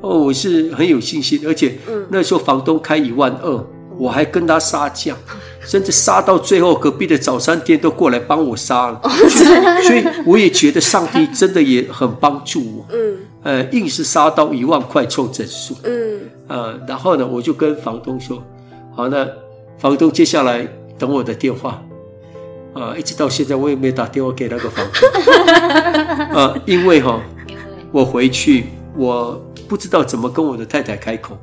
[0.04, 3.66] 哦，我是很有信心，而且，嗯，那时候房东开一万二，
[3.98, 5.16] 我还跟他杀价，
[5.66, 9.02] 甚至杀到最后，隔壁的早餐店都过来帮我杀了，
[9.82, 18.44] 所以我也觉得上帝真的也很帮助我，嗯，呃，硬是杀到一万块凑整数，嗯，呃，然后呢，我就跟房东说，
[18.96, 19.28] 好，那。
[19.80, 20.66] 房东接下来
[20.98, 21.84] 等我的电话，
[22.74, 27.20] 啊，一直到现在我也没打电话给那个房东，啊， 因为哈，
[27.92, 31.38] 我回去我不知道怎么跟我的太太开口，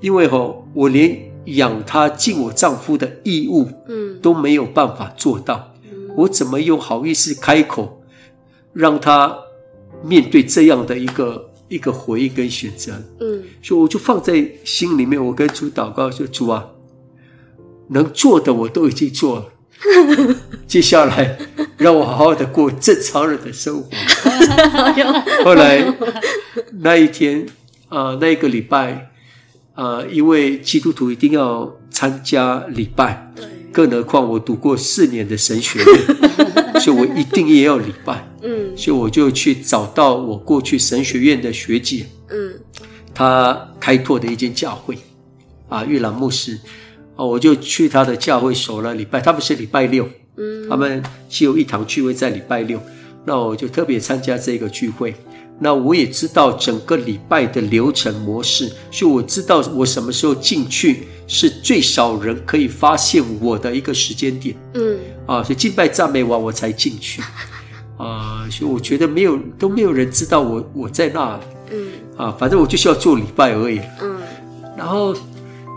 [0.00, 5.72] 因为哈，我连养她尽我丈夫的义务，嗯，都没有办法做到，
[6.16, 8.02] 我怎么又好意思开口，
[8.72, 9.36] 让她
[10.02, 16.66] 面对这样的一个一个回应跟选择，嗯，所以我就放在心里面，我跟主祷告说，主啊。
[17.92, 19.46] 能做的我都已经做了，
[20.68, 21.36] 接下来
[21.76, 23.90] 让我好好的过正常人的生活。
[25.44, 25.84] 后来
[26.80, 27.46] 那一天
[27.88, 29.10] 啊、呃，那一个礼拜
[29.74, 33.32] 啊、呃，因为基督徒一定要参加礼拜，
[33.72, 38.26] 更何况我读过四年的神学院， 所以我一定也要礼拜。
[38.42, 42.54] 嗯，所以我就去找到我过去神学院的学姐，嗯，
[43.14, 44.96] 她开拓的一间教会
[45.68, 46.58] 啊，玉兰牧师。
[47.16, 52.80] 啊我就去他的教会守了礼拜，他们是礼拜六，嗯，他们只有一堂聚会在礼拜六，
[53.24, 55.14] 那我就特别参加这个聚会。
[55.62, 67.20] 那我也知道整个礼拜的流程模式，所以我知道我什么时候进去是最少人可以发现我的一个时间点，嗯，啊，所以敬拜赞美完我才进去，
[67.98, 74.16] 啊，所以我觉得没有都没有人知道我我在那里，嗯，啊，反正我就是要做礼拜而已，嗯，
[74.78, 75.14] 然后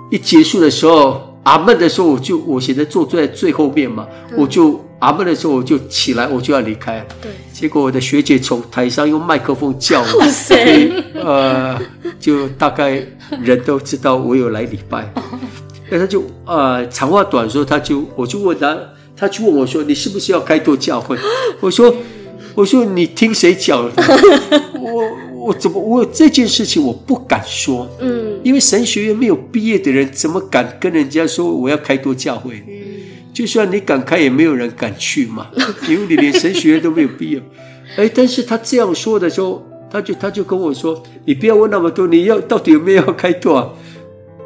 [0.10, 1.30] 一结束的时候。
[1.44, 7.06] 阿门的时候，我就我现在坐在最后面嘛，嗯、我就阿门的时候我就起来，我就要离开。
[7.22, 11.78] 对，结果我的学姐从台上用麦克风叫我，所以 呃，
[12.20, 13.06] 就大概
[13.42, 15.12] 人都知道我有来礼拜。
[15.92, 18.78] 那他就呃，长话短说，他就我就问他，
[19.16, 21.18] 他就问我说：“你是不是要开拓教会？”
[21.60, 21.94] 我说
[22.56, 24.04] ：“我说你听谁讲的？
[24.80, 25.04] 我。”
[25.44, 32.64] 我怎么我这件事情我不敢说，嗯，因为神学院没有毕业的人怎么敢跟人家说我要开拓教会？
[32.66, 32.74] 嗯，
[33.34, 35.48] 就算你敢开，也没有人敢去嘛，
[35.90, 37.42] 因为你连神学院都没有毕业。
[37.98, 43.70] 哎，但是他这样说的时候，他就他就跟我说：“你不要问那么多，你要到底有没有要开拓啊？”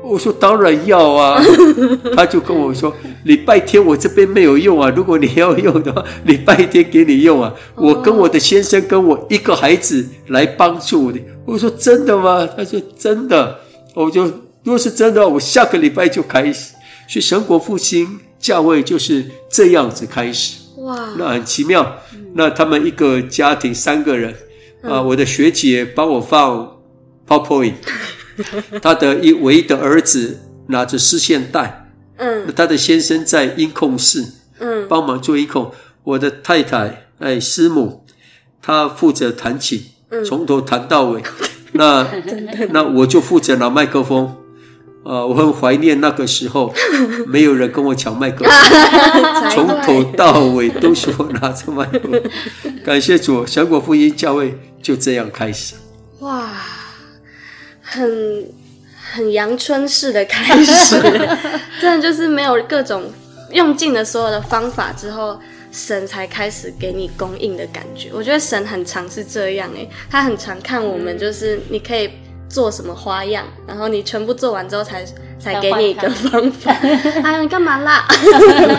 [0.04, 1.44] 我说当然要啊，
[2.16, 2.94] 他就跟我说，
[3.26, 7.54] 礼拜天我这边没有用啊，如果你要用的话，礼拜天给你用啊。
[7.76, 11.22] 我跟我的先生跟我一个孩子来帮助你。
[11.44, 12.48] 我说真的吗？
[12.56, 13.60] 他说真的。
[13.94, 14.24] 我就
[14.64, 16.74] 如果是真的，我下个礼拜就开始。
[17.10, 20.60] 所以神国复兴教会就是这样子开始。
[20.78, 21.98] 哇，那很奇妙。
[22.34, 24.36] 那他们一个家庭三个人
[24.84, 26.78] 啊，我的学姐帮我放
[27.28, 27.74] PowerPoint。
[28.82, 34.24] 他的一唯一的儿子拿着丝线带，嗯，他的先生在音控室，
[34.60, 35.72] 嗯，帮忙做音控。
[36.04, 38.06] 我的太太，哎，师母，
[38.62, 41.24] 她负责弹琴，嗯，从头弹到尾。
[41.74, 42.08] 那
[42.70, 44.36] 那我就负责拿麦克风，啊、
[45.08, 46.74] 呃，我很怀念那个时候，
[47.28, 52.22] 没有人跟我抢麦克风， 从头到尾都是我拿着麦克风。
[52.84, 55.76] 感谢主，小果福音教会就这样开始。
[56.20, 56.50] 哇。
[57.90, 58.46] 很
[59.14, 61.00] 很阳春式的开始，
[61.80, 63.04] 真的就是没有各种
[63.54, 65.40] 用尽了所有的方法之后，
[65.72, 68.10] 神才开始给你供应的感觉。
[68.14, 72.10] 我觉得神很常是这样诶，他很常看我们，就是你可以
[72.50, 75.06] 做什么花样，然后你全部做完之后才
[75.40, 76.72] 才给你一个方法。
[77.24, 78.06] 哎呀，你干嘛啦？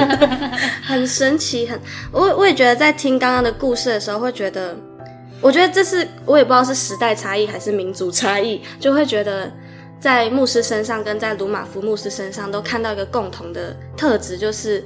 [0.87, 1.79] 很神奇，很
[2.11, 4.75] 我我也觉得在听刚刚的故事的时候，会觉得，
[5.41, 9.53] 我觉得这是我也不知道是时代差异还是民族差异，就会觉得
[10.01, 14.83] 在牧师身上跟在鲁马夫牧师身上都看到一个共同的特质，就是。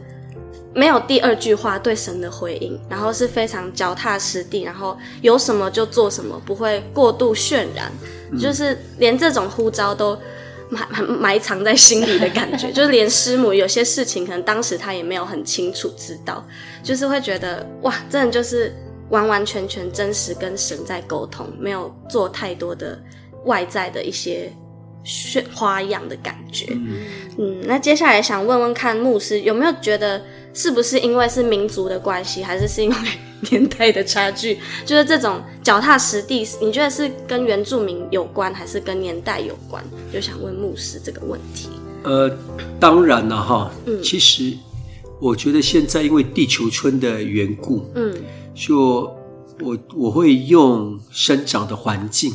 [0.74, 7.92] 没有第二句话对神的回应，然后是非常脚踏实地，然后有什么就做什么，不会过度渲染，
[8.30, 10.18] 嗯、就是连这种呼召都
[10.70, 16.42] 埋埋埋藏在心里的感觉， 就是连师母有些事情可能当时他也没有很清楚知道，
[16.82, 18.74] 就是会觉得哇，真的就是
[19.10, 22.98] 完完全全真实跟神在沟通，没有做太多的
[23.44, 24.50] 外在的一些
[25.04, 26.66] 炫花样的感觉。
[26.70, 26.88] 嗯，
[27.38, 30.22] 嗯，那接下来想问问看牧师有没有觉得？
[30.54, 32.96] 是不是因为是民族的关系，还是是因为
[33.48, 34.58] 年代的差距？
[34.84, 39.82] 就是这种脚踏实地，你觉得是跟原住民有关，还是跟年代有关？
[40.12, 41.70] 就想问牧师这个问题。
[42.02, 42.30] 呃，
[42.78, 44.52] 当然了哈，嗯，其实
[45.18, 48.14] 我觉得现在因为地球村的缘故，嗯，
[48.54, 49.10] 就
[49.58, 52.30] 我我会用生长的环境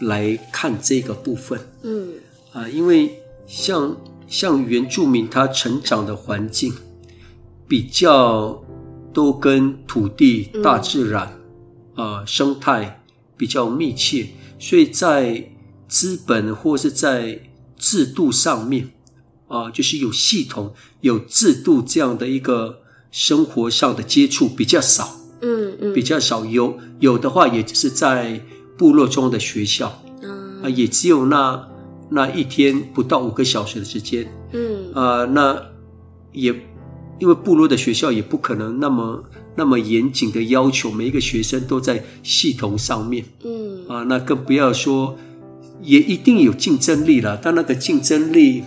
[0.00, 2.08] 来看这个部分，嗯，
[2.52, 6.72] 啊，因为像像原住民他成长的环境。
[7.68, 8.62] 比较
[9.12, 11.36] 都跟土地、大自然、
[11.96, 13.02] 嗯、呃生态
[13.36, 15.50] 比较密切，所以在
[15.88, 17.40] 资本或是在
[17.76, 18.90] 制度上面
[19.48, 26.44] 啊、呃，就是有系统、有制度这样的一个生活上的接触比较少，嗯嗯，比较少。
[26.46, 28.40] 有有的话，也就是在
[28.76, 29.88] 部落中的学校，
[30.62, 31.68] 啊、也只有那
[32.10, 35.62] 那一天不到五个小时的时间，嗯啊、呃，那
[36.32, 36.54] 也。
[37.18, 45.16] 因为部落的学校也不可能那么那么严谨的要求每一个学生都在系统上面，嗯啊，那更不要说，
[45.80, 47.40] 也一定有竞争力了。
[47.42, 48.62] 但那个竞争力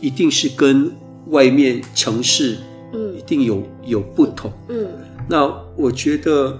[0.00, 0.92] 一定是跟
[1.30, 2.58] 外面城市，
[2.94, 4.86] 嗯，一定有有不同，嗯。
[5.28, 6.56] 那我觉得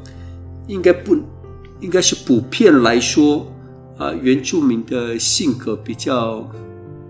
[0.66, 1.16] 应该不，
[1.80, 3.46] 应该是普遍来说
[3.96, 6.38] 啊，原住民的性格比较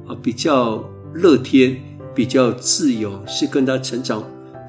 [0.07, 1.77] 啊比较乐天。
[2.15, 4.21] 比较自由，是跟他成长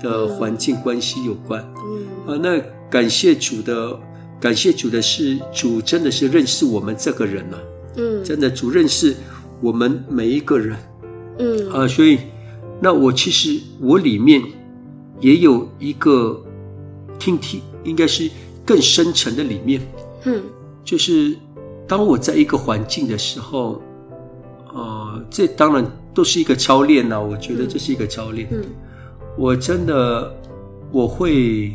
[0.03, 1.67] 的环境关系有关。
[2.27, 3.99] 嗯啊，那感谢主的，
[4.39, 7.57] 感谢主的是主真的是认识我们这个人了。
[7.97, 9.15] 嗯，真的主认识
[9.61, 10.77] 我们每一个人。
[11.39, 12.19] 嗯啊，所以
[12.79, 14.43] 那我其实我里面
[15.19, 16.39] 也有一个
[17.17, 18.29] 听听，应该是
[18.69, 19.81] 更深层的里面。
[20.25, 20.43] 嗯，
[20.85, 21.35] 就是
[21.87, 23.81] 当我在一个环境的时候，
[24.71, 25.83] 呃，这当然。
[26.11, 28.47] 都是一个操练呐，我觉得这是一个操练。
[28.51, 28.61] 嗯，
[29.37, 29.95] 我真的
[30.91, 31.73] 我会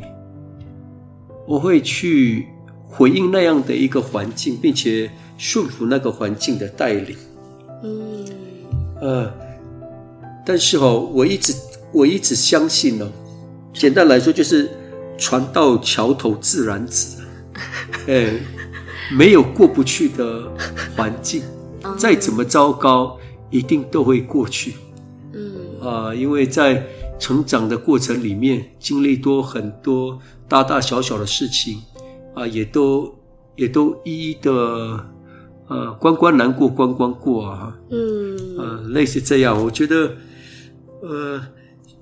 [1.47, 2.49] 我会去
[2.85, 7.17] 回应那样的一个环境，并且顺服那个环境的带领。
[7.85, 8.27] 嗯，
[9.01, 9.33] 呃，
[10.45, 11.55] 但是哦，我一直
[11.93, 13.07] 我一直相信哦，
[13.73, 14.69] 简单来说就是
[15.19, 17.19] 船到桥头自然直。
[18.07, 18.41] 哎，
[19.17, 20.51] 没有过不去的
[20.97, 21.43] 环境，
[21.97, 23.19] 再怎么糟糕。
[23.51, 24.75] 一定都会过去，
[25.33, 26.85] 嗯啊，因为在
[27.21, 31.81] 成长的过程里面，经历多很多大大小小的事情，
[32.35, 33.15] 啊，也都
[33.55, 34.51] 也都一一的，
[35.69, 40.11] 呃，关关难过关关过啊，嗯，呃，类似这样，我觉得，
[41.03, 41.41] 呃，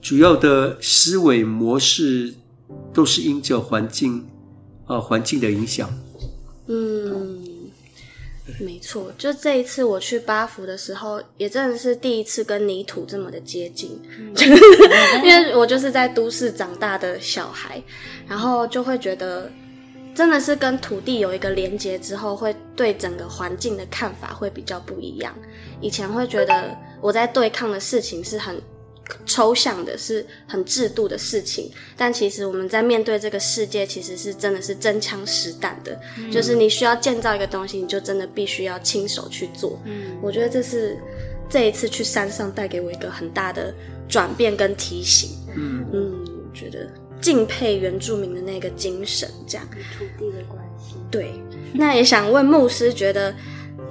[0.01, 2.33] 主要的思维模式
[2.92, 4.26] 都是因着环境
[4.87, 5.88] 啊，环境的影响，
[6.66, 7.42] 嗯。
[8.61, 14.35] 没错，就这一次我去巴福的时候，也真的是第一次跟泥土这么的接近，嗯、
[15.24, 17.81] 因为我就是在都市长大的小孩，
[18.26, 19.50] 然后就会觉得，
[20.12, 25.33] 真的是跟土地有一个连接之后，会对整个环境的看法会比较不一样。
[25.81, 28.61] 以前会觉得我在对抗的事情是很。
[29.26, 36.00] 抽象的是很制度的事情，但其实我们在面对这个世界，其实是真的是真枪实弹的。
[36.18, 39.78] 嗯、就是你需要建造一个东西，你就真的必须要亲手去做。
[39.84, 40.96] 嗯，我觉得这是
[41.48, 43.74] 这一次去山上带给我一个很大的
[44.09, 45.30] 转变跟提醒。
[45.57, 46.88] 嗯嗯，我觉得
[47.20, 50.94] 敬佩原住民的那个精神，这样与土地的关系。
[51.11, 51.32] 对，
[51.74, 53.34] 那也想问牧师，觉得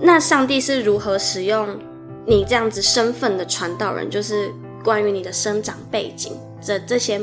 [0.01, 1.79] 那上帝是如何使用
[2.25, 4.09] 你这样子身份的传道人？
[4.09, 4.51] 就是。
[4.83, 7.19] 关于你的生长背景，这这些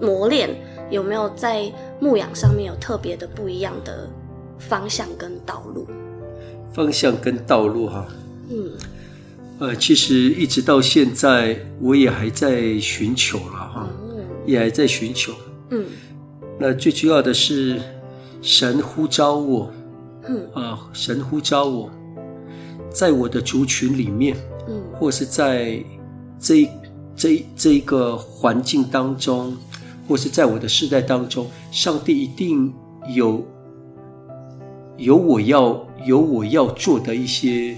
[0.00, 0.50] 磨练
[0.90, 4.08] 有没有在牧养上面有特别的不一样的
[4.58, 5.86] 方向跟道路？
[6.72, 8.06] 方向跟道路哈，
[8.48, 8.70] 嗯，
[9.58, 15.32] 呃，其实一直到现在，我也还在寻求了哈，嗯、也还在寻求，
[15.70, 15.84] 嗯，
[16.58, 17.80] 那最主要的是
[18.40, 19.68] 神呼召我，
[20.28, 20.48] 嗯。
[20.54, 21.90] 啊，神呼召我，
[22.88, 24.36] 在我的族群里面，
[24.68, 25.84] 嗯，或是在
[26.38, 26.70] 这
[27.16, 29.56] 这这一个环境当中，
[30.08, 32.72] 或是在我的世代当中，上帝一定
[33.14, 33.46] 有
[34.96, 37.76] 有我要有我要做的一些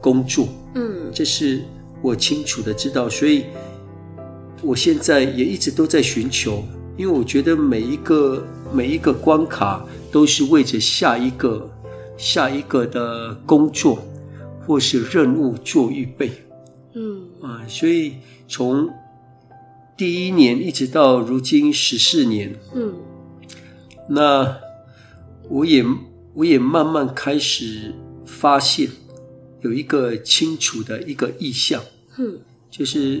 [0.00, 1.62] 工作，嗯，这是
[2.02, 3.44] 我清楚的知道，所以
[4.62, 6.62] 我现在也一直都在寻求，
[6.96, 8.42] 因为我觉得每一个
[8.72, 11.70] 每一个关卡都是为着下一个
[12.16, 13.98] 下一个的工作
[14.66, 16.30] 或是任务做预备，
[16.94, 17.22] 嗯。
[17.42, 18.16] 啊，所以
[18.50, 18.90] 从
[19.96, 22.92] 第一年一直到如今十四年，嗯，
[24.08, 24.58] 那
[25.48, 25.82] 我也。
[26.32, 27.92] 我也慢慢开始
[28.24, 28.88] 发现
[29.62, 31.82] 有一个清楚的一个意向，
[32.18, 32.38] 嗯，
[32.70, 33.20] 就是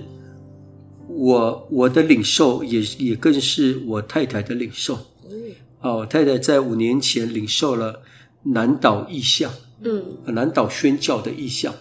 [1.08, 4.96] 我我的领受也也更是我太太的领受，
[5.28, 5.34] 嗯，
[5.80, 8.00] 哦，太太在五年前领受了
[8.44, 9.52] 南岛意向，
[9.82, 11.74] 嗯，南岛宣教的意象。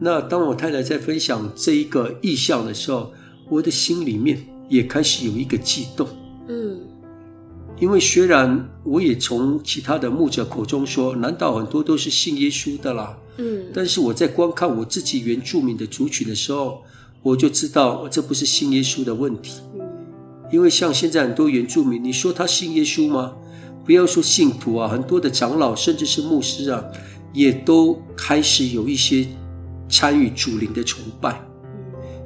[0.00, 3.12] 那当我太太在分享这一个意象的时候，
[3.50, 6.08] 我的心里面也开始有一个悸动，
[6.48, 6.80] 嗯。
[7.78, 16.82] 因为虽然我也从其他的牧者口中说，难道很多都是信耶稣的啦，嗯，但是我在观看我自己原住民的族群的时候，
[17.22, 19.80] 我就知道这不是信耶稣的问题，嗯，
[20.52, 23.32] 因为像现在很多原住民，你说他信耶稣吗？
[23.86, 26.84] 不要说信徒啊，很多的长老甚至是牧师啊，
[27.32, 29.26] 也都开始有一些
[29.90, 31.42] 参与主灵的崇拜，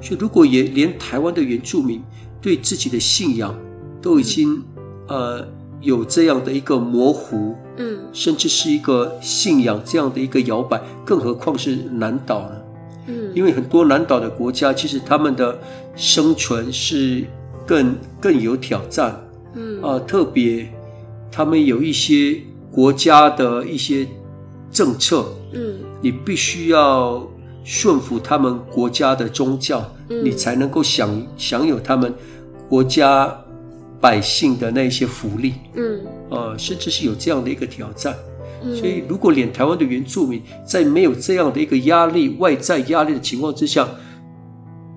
[0.00, 2.02] 所以如果也连台湾的原住民
[2.40, 3.58] 对自己的信仰
[4.00, 4.62] 都已经。
[5.06, 5.46] 呃，
[5.82, 12.56] 有这样的一个模糊，嗯，甚至是一个信仰这样的一个摇摆，更何况是南岛呢？
[13.08, 15.60] 嗯，因为很多南岛的国家，其实他们的
[15.94, 17.26] 生存是
[17.66, 19.82] 更更有挑战，嗯。
[19.82, 20.72] 啊，特别
[21.30, 22.40] 他们有一些
[22.72, 24.08] 国家的一些
[24.70, 27.28] 政策，嗯，你必须要
[27.64, 32.14] 顺服他们国家的宗教，嗯，你才能够享享有他们
[32.68, 33.36] 国家。
[34.00, 35.98] 百姓的那些福利，嗯，
[36.28, 38.14] 呃，甚至是有这样的一个挑战，
[38.62, 43.88] 嗯，所以如果连台湾的原住民在没有这样的一个压力、外在压力的情况之下，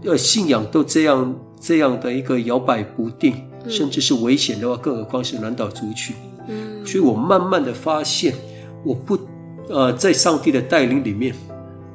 [0.03, 3.34] 呃，信仰都这样这样的一个摇摆不定，
[3.70, 6.13] 甚至是危险的话，更何况是南岛族群，
[6.49, 8.34] 嗯，所以我慢慢的发现，
[8.84, 9.18] 我不，
[9.70, 11.34] 呃，在上帝的带领里面，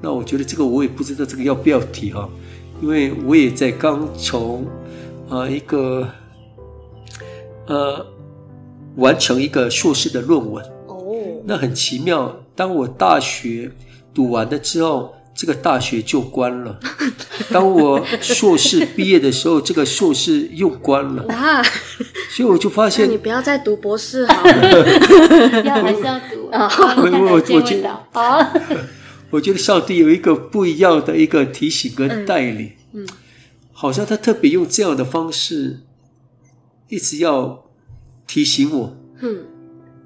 [0.03, 2.29] 那我觉得这个我也不知道这个要不要提哈，
[2.83, 4.67] 因为我也在刚从，
[5.29, 6.07] 呃，一个。
[7.69, 8.05] 呃，
[8.97, 11.15] 完成一个硕士的论文哦，
[11.47, 12.37] 那很奇妙。
[12.57, 13.71] 当我大学
[14.13, 16.77] 读完了之后，这个大学就关了；
[17.53, 21.25] 当我硕士毕业的时候，这个硕士又关了。
[21.29, 21.63] 哇！
[22.31, 26.69] 所以我就发现，你不要再读博士好了， 要还是要读啊？
[26.99, 28.53] 我我我觉得啊，
[29.33, 33.07] 我觉得上帝有一个不一样的一个提醒跟带领，嗯，
[33.73, 35.81] 好像他特别用这样的方式。
[36.89, 37.71] 一直要
[38.27, 39.47] 提醒我，嗯，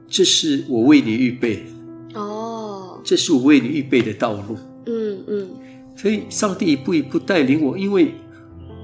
[0.07, 1.65] 这是我为你预备。
[2.15, 4.57] 哦，这是我为你预备的道路，
[4.87, 5.49] 嗯嗯，
[5.97, 8.15] 所以上帝一步一步带领我，因为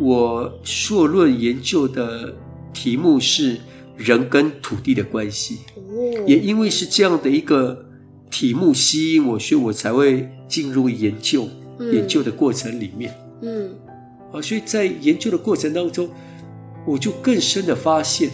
[0.01, 2.34] 我硕论研究的
[2.72, 3.61] 题目是
[3.97, 7.86] 人跟土地的关系，哦，也因为是这样的一个
[8.32, 11.46] 题目吸引我，所以我才会进入研究，
[11.78, 13.70] 嗯，研究的过程里面，嗯，
[14.32, 16.08] 啊，所以在研究的过程当中。
[16.84, 18.28] 我就更深的发现，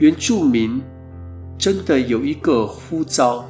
[0.00, 0.82] 原住民
[1.56, 3.48] 真的有一个呼召，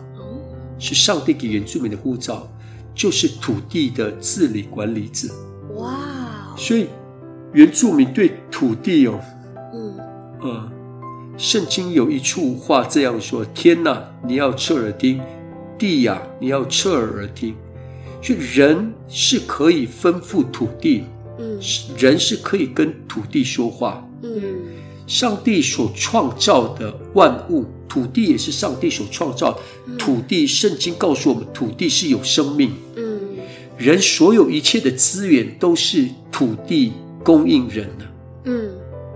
[0.79, 2.47] 是上帝给原住民的呼召，
[2.95, 5.27] 就是土地的治理管理者。
[5.77, 6.55] 哇！
[6.55, 6.89] 所以
[7.55, 9.19] 原住民对土地哦，
[9.73, 9.99] 嗯
[10.43, 10.72] 嗯，
[11.43, 15.19] 圣经有一处话这样说：天呐，你要侧耳听；
[15.77, 17.57] 地呀，你要侧耳听。
[18.23, 21.03] 所以人是可以吩咐土地。
[21.41, 21.59] 嗯，
[21.99, 24.09] 人是可以跟土地说话。
[24.23, 24.31] 嗯，
[25.09, 29.59] 上帝所创造的万物，土地也是上帝所创造。
[29.99, 32.71] 土地，圣经告诉我们，土地是有生命。
[32.95, 33.19] 嗯，
[33.77, 36.93] 人所有一切的资源都是土地
[37.25, 38.07] 供应人的。
[38.45, 38.71] 嗯，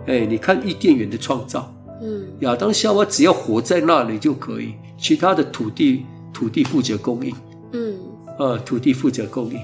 [0.09, 1.73] 哎，你看伊甸园的创造。
[2.03, 7.35] 嗯，亚当夏娃只要活在那里就可以，其他的土地，土地负责供应。
[7.73, 7.97] 嗯，
[8.39, 9.59] 啊，土地负责供应。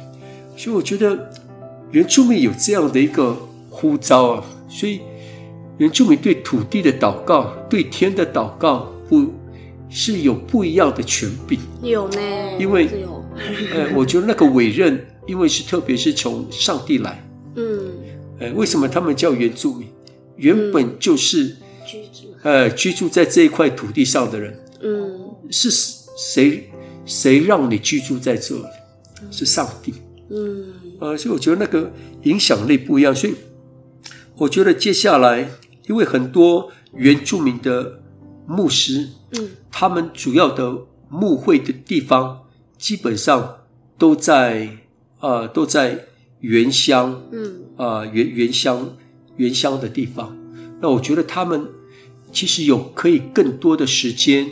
[0.56, 1.30] 所以我觉得。
[1.92, 3.36] 原住民有这样的一个
[3.68, 5.02] 呼召啊，所以
[5.76, 9.30] 原住民对土地的祷告、对天的祷告，不
[9.90, 11.60] 是有不一样的权柄。
[11.82, 12.18] 有呢，
[12.58, 12.88] 因为
[13.74, 17.22] 呃，我觉得那个委任，因为是特别是从上帝来。
[17.56, 17.92] 嗯，
[18.38, 19.86] 呃，为什么他们叫原住民？
[20.36, 21.54] 原本就是
[22.42, 24.58] 呃，居住在这一块土地上的人。
[24.82, 25.70] 嗯，是
[26.16, 26.70] 谁
[27.04, 28.64] 谁让你居住在这里？
[29.30, 29.94] 是上帝。
[30.30, 31.92] 嗯，呃，所以我觉得那个
[32.24, 33.14] 影响力不一样。
[33.14, 33.34] 所以
[34.36, 35.48] 我觉得接下来，
[35.86, 38.00] 因为很多原住民的
[38.46, 40.76] 牧师，嗯，他们主要的
[41.08, 42.42] 牧会的地方，
[42.76, 43.58] 基本上
[43.96, 44.78] 都在
[45.20, 46.06] 啊、呃，都在
[46.40, 48.96] 原乡，嗯，啊、呃，原原乡
[49.36, 50.36] 原乡的地方。
[50.80, 51.68] 那我觉得他们
[52.32, 54.48] 其实有可以更多的时间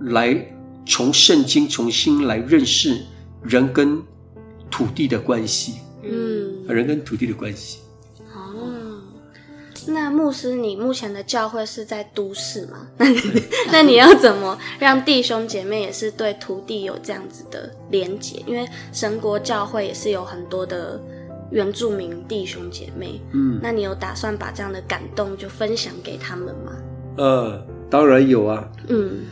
[0.00, 0.54] 来
[0.86, 3.00] 从圣经重新来认识
[3.42, 4.00] 人跟。
[4.70, 7.78] 土地的关系，嗯，人跟土地的关系。
[8.34, 9.00] 哦，
[9.86, 12.86] 那牧师，你目前的教会是在都市吗？
[12.98, 13.42] 那你
[13.72, 18.44] 那你要怎么让弟兄姐妹也是对土地有这样子的连结？
[18.46, 21.02] 因为神国教会也是有很多的
[21.50, 26.72] 原住民弟兄姐妹，嗯，那你有打算把这样的感动就分享给他们吗？
[27.18, 29.26] 呃，当然有啊，嗯，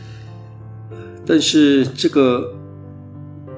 [1.25, 2.53] 但是这个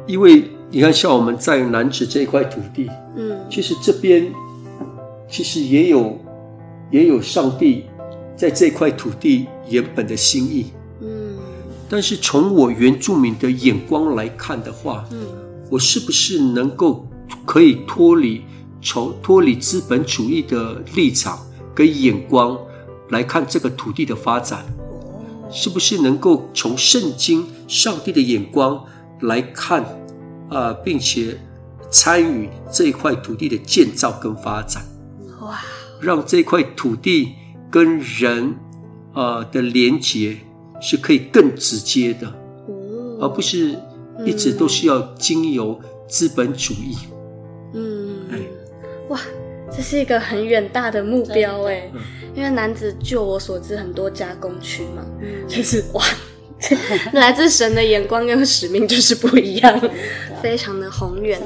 [0.07, 0.45] 因为。
[0.71, 4.31] 你看，像我们在楠梓这一块土地，嗯，其实这边
[5.27, 6.15] 其实也有
[6.91, 7.85] 也有上帝
[8.35, 10.67] 在这块土地原本的心意，
[11.01, 11.35] 嗯。
[11.89, 15.25] 但是从我原住民的眼光来看的话，嗯，
[15.71, 17.03] 我是不是能够
[17.47, 18.43] 可以脱离
[18.79, 21.39] 从脱离资本主义的立场
[21.73, 22.55] 跟眼光
[23.09, 24.65] 来看这个土地的发展？
[25.51, 28.85] 是不是能够从圣经上帝的眼光
[29.21, 29.83] 来看？
[30.49, 31.37] 啊，并且
[31.91, 34.83] 参与这一块土地的建造跟发展，
[35.41, 35.59] 哇！
[36.01, 37.33] 让这块土地
[37.69, 38.55] 跟人
[39.13, 40.37] 啊的连结
[40.81, 42.27] 是可以更直接的，
[42.67, 43.77] 哦，而不是
[44.25, 46.97] 一直都是要经由资本主义。
[47.73, 48.39] 嗯，哎，
[49.09, 49.19] 哇，
[49.75, 51.89] 这是一个很远大的目标哎，
[52.35, 56.03] 因为男子就我所知很多加工区嘛，嗯，就是哇。
[57.13, 59.81] 来自神的眼光跟使命就是不一样，
[60.43, 61.39] 非常的宏远。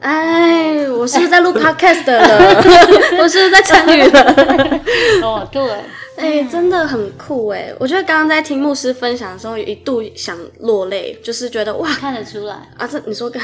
[0.00, 2.02] 哎，我是不是在录 podcast？
[3.18, 4.82] 我是不是在参与了？
[5.22, 5.62] 哦，对，
[6.16, 7.74] 哎，真的很酷哎！
[7.78, 12.86] 我觉得刚刚在听牧师分享的时候，有一度想落泪，就是觉得哇，看得出来啊！
[12.86, 13.42] 这你说看，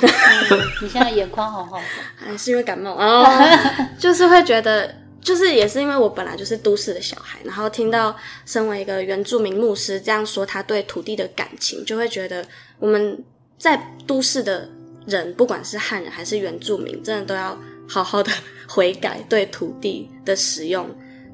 [0.83, 3.27] 你现在眼眶红红的，还是因为感冒啊？
[3.99, 4.95] 就是会觉得。
[5.21, 8.17] 就是也是因为我本来就是都市的小孩，然后听到
[8.47, 12.43] 身为一个原住民牧师这样说他对土地的感情，就会觉得
[12.79, 13.23] 我们
[13.59, 14.67] 在都市的
[15.07, 18.33] 人，不管是汉人还是原住民，真的都要好好的
[18.69, 20.89] 悔改，对土地的使用，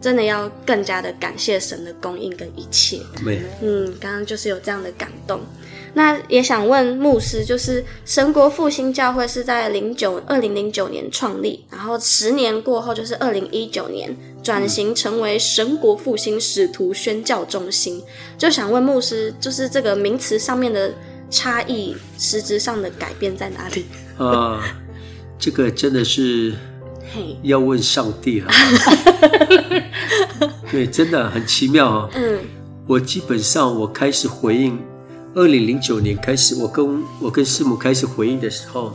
[0.04, 3.00] 真的要更加的感谢神的供应跟一切。
[3.62, 5.40] 嗯，刚刚就是有这样的感动。
[5.94, 18.02] 那也想问牧师，就是神国复兴教会是在零九二零零九年创立，然后十年过后就是二零一九年转型成为神国复兴使徒宣教中心。
[18.36, 20.92] 就想问牧师，就是这个名词上面的
[21.30, 23.86] 差异，实质上的改变在哪里？
[24.18, 24.62] 啊，
[25.38, 26.52] 这个真的是
[27.42, 28.52] 要问上帝了。
[30.70, 32.08] 对，真的很奇妙啊。
[32.14, 32.38] 嗯，
[32.86, 34.78] 我基本上我开始回应。
[35.36, 38.94] 二零零九年开始，我跟我跟师母开始回应的时候，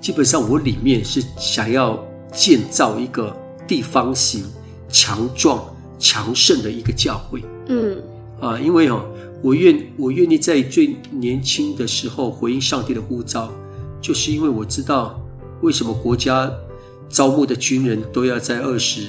[0.00, 3.32] 基本上我里面是想要建造一个
[3.68, 4.42] 地方型、
[4.88, 5.64] 强壮、
[5.96, 7.40] 强盛的一个教会。
[7.68, 7.96] 嗯，
[8.40, 9.04] 啊，因为哦，
[9.42, 13.52] 我愿我愿意在最年轻的时候回应上帝的呼召，
[14.00, 15.22] 就是因为我知道
[15.60, 16.52] 为什么国家
[17.08, 19.06] 招募的军人都要在二十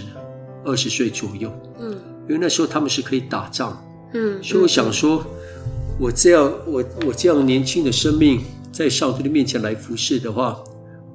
[0.64, 1.52] 二十岁左右。
[1.80, 1.92] 嗯，
[2.28, 3.82] 因为那时候他们是可以打仗。
[4.14, 5.26] 嗯，所以我想说。
[6.00, 8.40] 我这样，我我这样年轻的生命，
[8.72, 10.56] 在上帝的面前来服侍的话，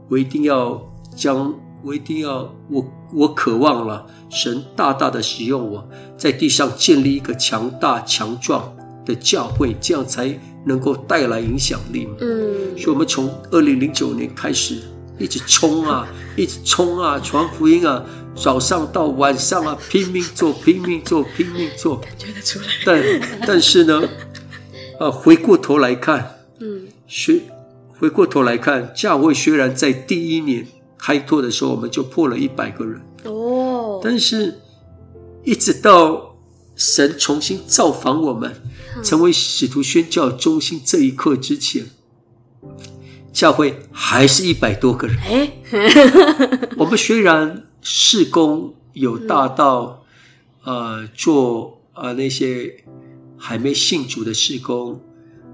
[0.09, 0.82] 我一定要
[1.14, 2.84] 将，我一定要，我
[3.14, 5.88] 我渴望了神大大的使用我，
[6.18, 8.76] 在地上建立一个强大强壮
[9.07, 10.36] 的教会，这样才
[10.66, 12.09] 能够带来影响力。
[12.18, 14.82] 嗯，所以我们从二零零九年开始，
[15.16, 22.66] 一直冲啊，一直冲啊，传福音啊，早上到晚上啊，拼命做，拼命做，拼命做，感觉得出来。
[22.84, 24.02] 但但是呢？
[24.98, 27.40] 啊，回过头来看，嗯，学
[27.98, 30.66] 回过头来看，教会虽然在第一年
[30.96, 34.60] 开拓的时候，我们就破了一百个人哦，但是，
[35.44, 36.36] 一直到
[36.76, 38.52] 神重新造访我们，
[38.96, 41.84] 嗯、成为使徒宣教中心这一刻之前，
[43.32, 45.16] 教会还是一百多个人。
[45.18, 45.52] 哎，
[46.78, 50.02] 我们虽然事工有大到，
[50.64, 52.74] 嗯、呃，做呃那些。
[53.44, 55.00] 还没信主的事工，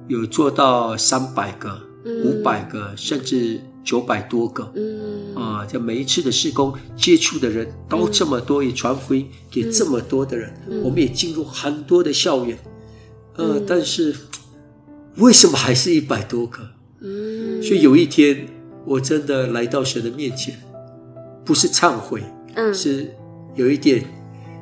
[0.09, 4.71] 有做到三百个、五百个，甚至九百多个。
[4.77, 10.53] 嗯啊，就每一次的事工接触的人都这么多，也传福音给这么多的人。
[10.85, 12.59] 我们也进入很多的校园，
[13.37, 14.15] 呃，但是
[15.17, 16.61] 为什么还是一百多个？
[17.01, 18.47] 嗯，所以有一天
[18.85, 20.61] 我真的来到神的面前，
[21.49, 22.23] 不是忏悔，
[22.57, 23.11] 嗯，是
[23.55, 24.05] 有一点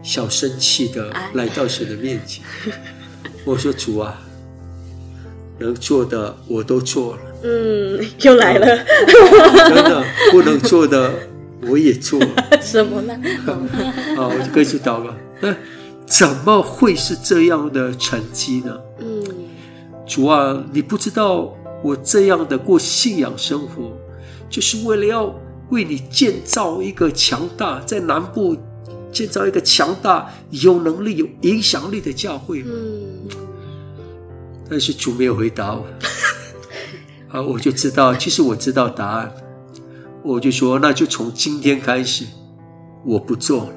[0.04, 2.44] 小生气的来到神的面前。
[2.64, 2.72] 哎、
[3.44, 4.16] 我说主啊，
[5.58, 8.66] 能做的我都做了，嗯，又来了，
[9.68, 11.12] 真的不能做的
[11.62, 12.28] 我也做了，
[12.62, 13.14] 什么呢？
[14.16, 15.52] 啊，我就跟主祷告，那
[16.06, 18.78] 怎么会是这样的成绩呢？
[19.00, 19.24] 嗯，
[20.06, 23.90] 主啊，你不知道我这样的过信仰生活。
[24.48, 25.34] 就是为了要
[25.70, 28.56] 为你建造一个强大，在南部
[29.12, 32.62] 建造一个强大、有能力、有影响力的教会。
[32.66, 33.28] 嗯，
[34.68, 35.84] 但是主没有回答我，
[37.30, 39.32] 啊，我就知道，其实我知道答案，
[40.22, 42.24] 我就说，那就从今天开始，
[43.04, 43.72] 我不做了，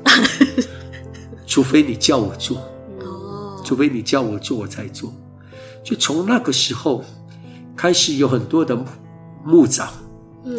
[1.47, 2.57] 除非你叫我做，
[2.99, 5.13] 哦，除非你叫我做，我才做。
[5.83, 7.03] 就从那个时候
[7.75, 8.77] 开始，有很多的
[9.43, 9.89] 牧长。
[10.45, 10.53] 嗯，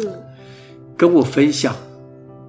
[1.01, 1.75] 跟我分享，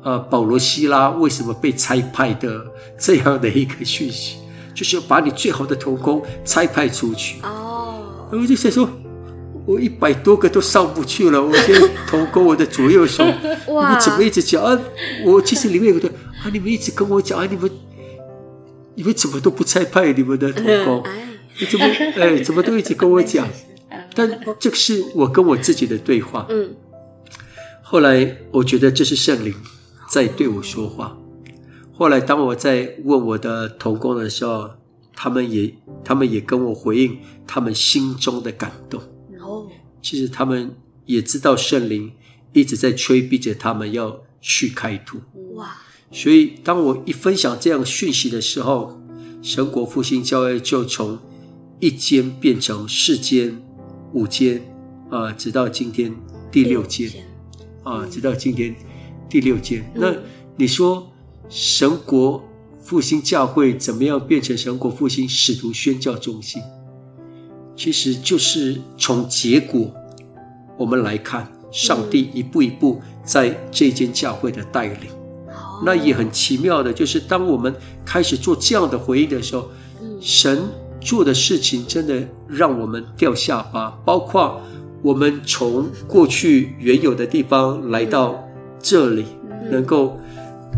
[0.05, 2.62] 呃，保罗希拉为什么被拆派的
[2.98, 4.36] 这样的一个讯息，
[4.74, 7.40] 就是要把你最好的同工拆派出去。
[7.42, 8.86] 哦，我就想说，
[9.64, 13.24] 我一百多个都上不去了，我先同工我的左右手，
[13.72, 14.78] 哇你们怎么一直讲啊？
[15.24, 16.07] 我其实里面有个
[16.44, 17.70] 啊，你们一直跟我讲啊，你们
[18.96, 21.03] 你们怎么都不拆派你们的同工？
[21.59, 21.86] 你怎么
[22.20, 23.48] 哎，怎么都一直跟我讲？
[24.14, 24.30] 但
[24.61, 26.44] 这个是我跟我自己的对话。
[26.50, 26.74] 嗯。
[27.93, 29.53] 后来我觉得这是圣灵
[30.09, 31.14] 在对我说话。
[31.93, 34.70] 后来当我在问我的同工的时候，
[35.14, 38.99] 他们也他们也跟我回应他们心中的感动。
[39.38, 39.68] 哦，
[40.01, 40.74] 其实他们
[41.05, 42.11] 也知道圣灵
[42.55, 45.20] 一直在催逼着他们要去开拓。
[45.57, 45.76] 哇！
[46.11, 48.99] 所以当我一分享这样讯息的时候，
[49.43, 51.18] 神国复兴教会就从
[51.78, 53.62] 一间变成四间、
[54.14, 54.62] 五间，
[55.11, 56.16] 啊，直到今天
[56.51, 57.12] 第六间。
[57.82, 58.74] 啊，直到今天
[59.28, 59.84] 第六届。
[59.94, 60.12] 那
[60.56, 61.10] 你说
[61.48, 62.42] 神国
[62.80, 66.62] 复兴教会怎么样变成神国复兴使徒宣教中心？
[67.74, 69.90] 其实就是从结果
[70.76, 75.10] 我们来看，上帝一步一步在这间教会的带领。
[75.84, 77.74] 那也很奇妙的，就是当我们
[78.04, 79.68] 开始做这样的回应的时候，
[80.20, 80.62] 神
[81.00, 84.60] 做的事情真的让我们掉下巴，包括。
[85.03, 88.40] 我们从过去原有的地方来到
[88.80, 89.24] 这里，
[89.68, 90.16] 能够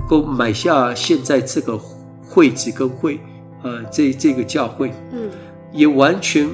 [0.08, 1.78] 够买下现在这个
[2.26, 3.20] 会址跟会，
[3.62, 5.28] 呃，这这个教会，嗯，
[5.74, 6.48] 也完全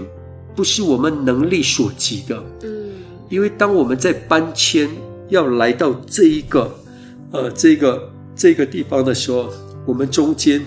[0.56, 2.90] 不是我们能力所及的，嗯，
[3.28, 4.90] 因为当我们在搬迁
[5.28, 6.68] 要来到这一个，
[7.30, 9.48] 呃，这个这个地方的时候，
[9.86, 10.60] 我们中间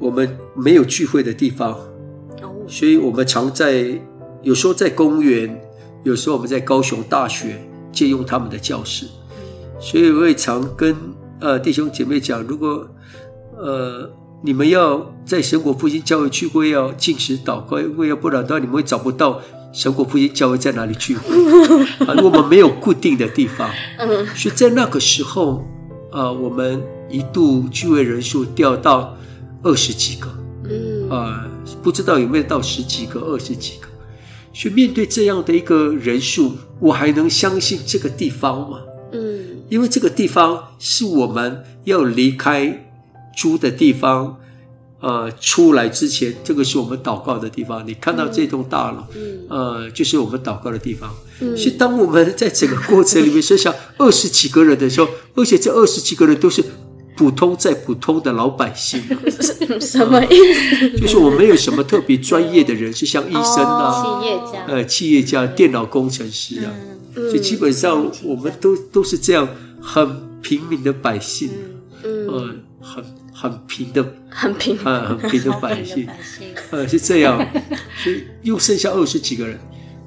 [0.00, 1.78] 我们没有聚会的地方，
[2.66, 3.96] 所以我们常在。
[4.46, 5.60] 有时候在公园，
[6.04, 9.04] 有时候我们在高雄大学借用他们的教室，
[9.80, 10.94] 所以我也常跟
[11.40, 12.88] 呃弟兄姐妹讲，如果
[13.58, 14.08] 呃
[14.44, 19.42] 你们要在神国复兴教会聚会，要禁食祷告，因为要不然的话你们会找不到
[19.72, 21.34] 神国复兴教会在哪里聚会
[22.06, 22.14] 啊。
[22.14, 23.68] 如果我们没有固定的地方，
[24.36, 25.56] 所以在那个时候
[26.12, 26.80] 啊、呃，我们
[27.10, 29.16] 一度聚会人数掉到
[29.64, 30.28] 二十几个，
[30.70, 33.88] 嗯啊、呃，不知道有没有到十几个、二十几个。
[34.56, 38.80] 去面对这样的一个人数，我还能相信这个地方吗？
[39.12, 42.88] 嗯，因为这个地方是我们要离开
[43.36, 44.38] 租的地方，
[45.00, 47.86] 呃，出来之前，这个是我们祷告的地方。
[47.86, 51.14] 你看到这栋大楼，嗯，呃，就是我们祷告的地方。
[51.40, 56.64] 嗯，所以当我们在整个过程里面剩下二十几个人的时候，而且这二十几个人都是。
[57.16, 59.02] 普通再普通的老百姓，
[59.80, 61.00] 什么意思？
[61.00, 66.70] 就是我没有什么特别专业的人，是像医生啊，企业家，呃，企业家、电脑工程师啊，
[67.14, 69.48] 所以基本上我们都都是这样
[69.80, 71.48] 很平民的百姓，
[72.04, 73.02] 嗯，很
[73.32, 76.06] 很平的，很平，很平的百姓，
[76.70, 77.38] 呃，是这样，
[78.04, 79.58] 所以又剩下二十几个人，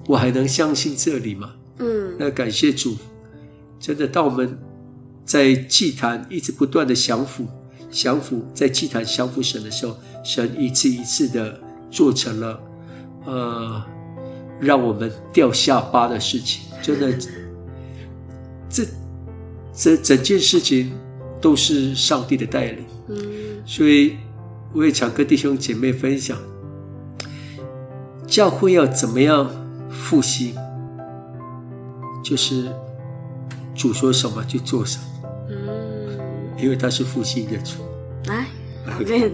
[0.05, 1.49] 我还能相信这里吗？
[1.79, 2.95] 嗯，那感谢主，
[3.79, 4.59] 真的，到我们。
[5.29, 7.45] 在祭坛一直不断的降服，
[7.91, 11.55] 降服，在祭坛降服神的时候，神一次一次的
[11.91, 12.59] 做成了，
[13.27, 13.85] 呃，
[14.59, 16.63] 让我们掉下巴的事情。
[16.81, 17.15] 真的，
[18.71, 18.83] 这
[19.71, 20.91] 这整件事情
[21.39, 22.83] 都是上帝的带领。
[23.09, 23.21] 嗯，
[23.67, 24.17] 所以
[24.73, 26.35] 我也常跟弟兄姐妹分享，
[28.25, 29.47] 教会要怎么样
[29.91, 30.55] 复兴，
[32.23, 32.67] 就是
[33.75, 35.03] 主说什么就做什么。
[36.61, 37.83] 因为他是父亲的主，
[38.27, 38.45] 哎，
[38.85, 39.31] 阿门。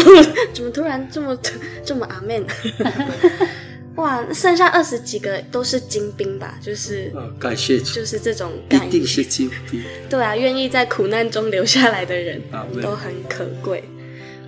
[0.52, 1.38] 怎么突然这么
[1.84, 2.44] 这么阿门？
[3.96, 6.58] 哇，剩下二十几个都是精兵吧？
[6.62, 9.82] 就是，呃，感谢主，就是这种一定是精兵。
[10.08, 13.84] 对啊，愿意在苦难中留下来的人，啊，都很可贵。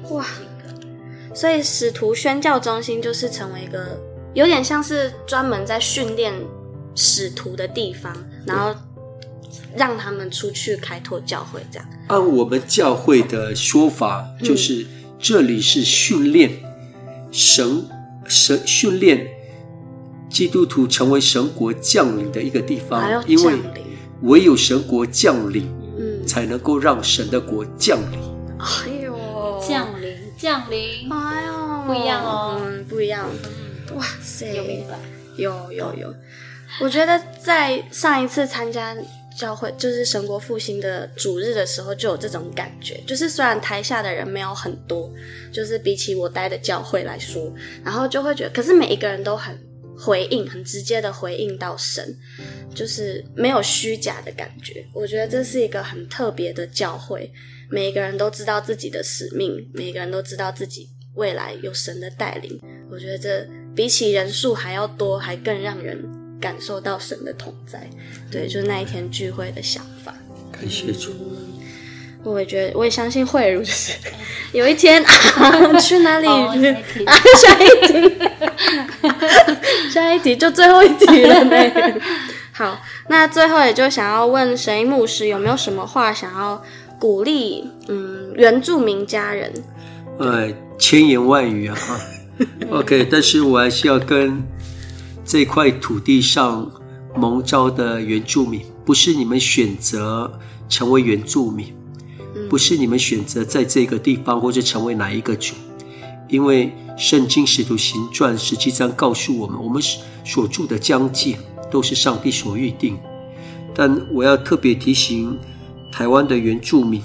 [0.09, 0.25] 哇，
[1.35, 4.01] 所以使徒宣教中心就是成为一个
[4.33, 6.33] 有点像是专门在训练
[6.95, 8.17] 使徒的地方，
[8.47, 8.75] 然后
[9.77, 11.89] 让他们出去开拓教会，这样。
[12.09, 14.87] 按我们教会的说法，就是
[15.19, 16.51] 这里是训练
[17.31, 17.87] 神
[18.27, 19.29] 神训练。
[20.31, 23.55] 基督徒成为神国将领的一个地方，因为
[24.23, 25.63] 唯有神国降临，
[25.97, 28.19] 嗯，才能够让神的国降临。
[28.59, 33.29] 哎呦，降临降临，哎呦，不一样哦，嗯，不一样。
[33.95, 34.99] 哇塞，有明白？
[35.37, 36.13] 有有有。
[36.81, 38.93] 我觉得在上一次参加
[39.39, 43.03] 教会，就是神国复兴的主日的时候，就有这种感觉。
[43.07, 45.13] 就是虽然台下的人没有很多，
[45.53, 47.53] 就是比起我待的教会来说，
[47.85, 49.59] 然后就会觉得，可是每一个人都很。
[49.97, 52.05] 回应很直接的回应到神，
[52.75, 54.85] 就是没有虚假的感觉。
[54.93, 57.33] 我觉得这是一个很特别的教会，
[57.71, 62.61] 每一个人都知道自己的使命，每一个人都知道自己未来有神的带领。
[62.91, 66.05] 我觉得这比起人数还要多，还更让人
[66.45, 67.89] 感受到神的同在。
[68.31, 70.15] 对，就是那一天聚会的想法。
[70.53, 71.11] 感谢主。
[72.23, 73.93] 我也觉得，我也相信慧如，就是
[74.53, 76.27] 有一天 啊，去哪里？
[76.27, 76.53] 哦、
[77.07, 78.29] 啊，下一题，
[79.91, 82.01] 下一题就最后一题了呢。
[82.53, 82.79] 好，
[83.09, 86.63] 那最后也就想要问神医牧师，有没有什么话想要
[86.99, 87.65] 鼓励？
[87.89, 89.51] 嗯，原住民家人。
[90.19, 91.77] 呃，千言万语啊
[92.71, 94.43] ，OK，但是我还是要跟
[95.25, 96.71] 这块土地上
[97.17, 101.75] 蒙召的原住民，不是你们选择成为原住民。
[102.51, 105.55] 不是你们选择在这个地方或者成为哪一个族，
[106.29, 109.81] 因为圣经使徒行传十七章告诉我们，我们
[110.25, 111.39] 所住的疆界
[111.71, 112.99] 都是上帝所预定。
[113.73, 115.39] 但我要特别提醒
[115.93, 117.01] 台湾的原住民，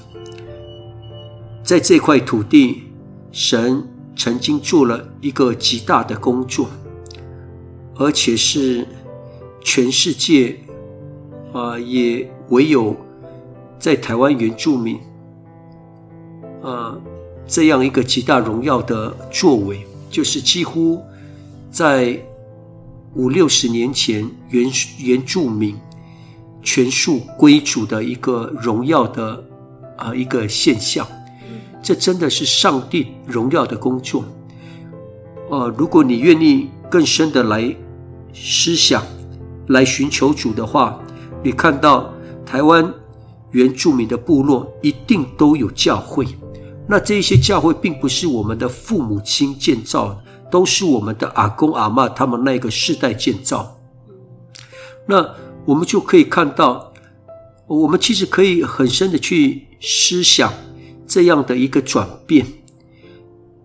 [1.64, 2.84] 在这块土地，
[3.32, 6.68] 神曾经做了一个极大的工作，
[8.00, 8.88] 而且是
[9.62, 10.58] 全世界
[11.52, 12.96] 啊、也唯有
[13.78, 14.98] 在台湾原住民。
[16.62, 17.02] 呃，
[17.46, 21.04] 这样一个极大荣耀的作为，就是几乎
[21.70, 22.18] 在
[23.16, 25.76] 五六十年前原原住民
[26.62, 29.44] 全数归主的一个荣耀的
[29.98, 31.06] 啊、一个现象。
[31.82, 34.24] 这真的是上帝荣耀的工作。
[35.50, 37.76] 呃，如果你愿意更深的来
[38.34, 39.04] 思想，
[39.68, 41.00] 来寻求主的话，
[41.44, 42.14] 你看到
[42.46, 42.94] 台湾
[43.52, 46.26] 原住民的部落一定都有教会。
[46.88, 50.20] 那这些教会并不是我们的父母亲建造，
[50.50, 53.78] 都是我们的阿公阿嬷他们那个世代建造。
[55.08, 56.92] 那我们就可以看到，
[57.68, 60.52] 我们其实可以很深的去思想
[61.06, 62.46] 这样的一个转变，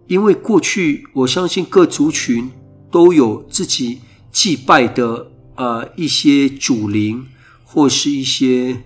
[0.06, 2.50] 因为过去我相信各族群
[2.90, 4.00] 都有自己
[4.34, 7.24] 祭拜的呃一些祖灵，
[7.64, 8.82] 或是一些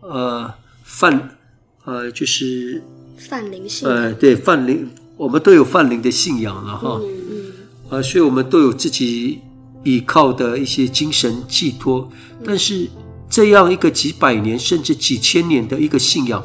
[0.00, 1.38] 呃泛
[1.84, 2.82] 呃就是。
[3.28, 4.88] 泛灵信呃，对泛灵，
[5.18, 6.98] 我们都有泛灵的信仰了哈。
[7.02, 7.52] 嗯嗯。
[7.90, 9.38] 啊，所以我们都有自己
[9.84, 12.10] 依靠的一些精神寄托。
[12.42, 12.88] 但是
[13.28, 16.42] 这样一个几百年甚至几千年的一个信仰，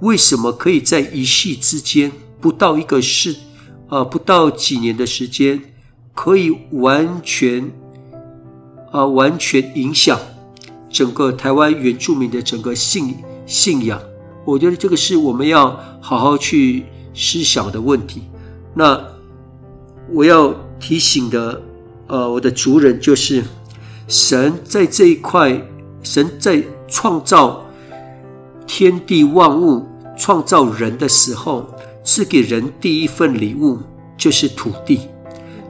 [0.00, 3.36] 为什么可以在一夕之间，不到一个世，
[3.88, 5.62] 啊，不到几年的时间，
[6.12, 7.70] 可以完全，
[8.90, 10.18] 啊，完全影响
[10.90, 13.16] 整个台湾原住民的整个信
[13.46, 14.00] 信仰？
[14.44, 16.84] 我觉得这个是我们要好好去
[17.14, 18.22] 思想的问题。
[18.74, 19.02] 那
[20.12, 21.60] 我要提醒的，
[22.06, 23.42] 呃，我的族人就是，
[24.06, 25.60] 神在这一块，
[26.02, 27.64] 神在创造
[28.66, 29.84] 天地万物、
[30.16, 31.66] 创造人的时候，
[32.04, 33.78] 赐给人第一份礼物
[34.16, 35.00] 就是土地。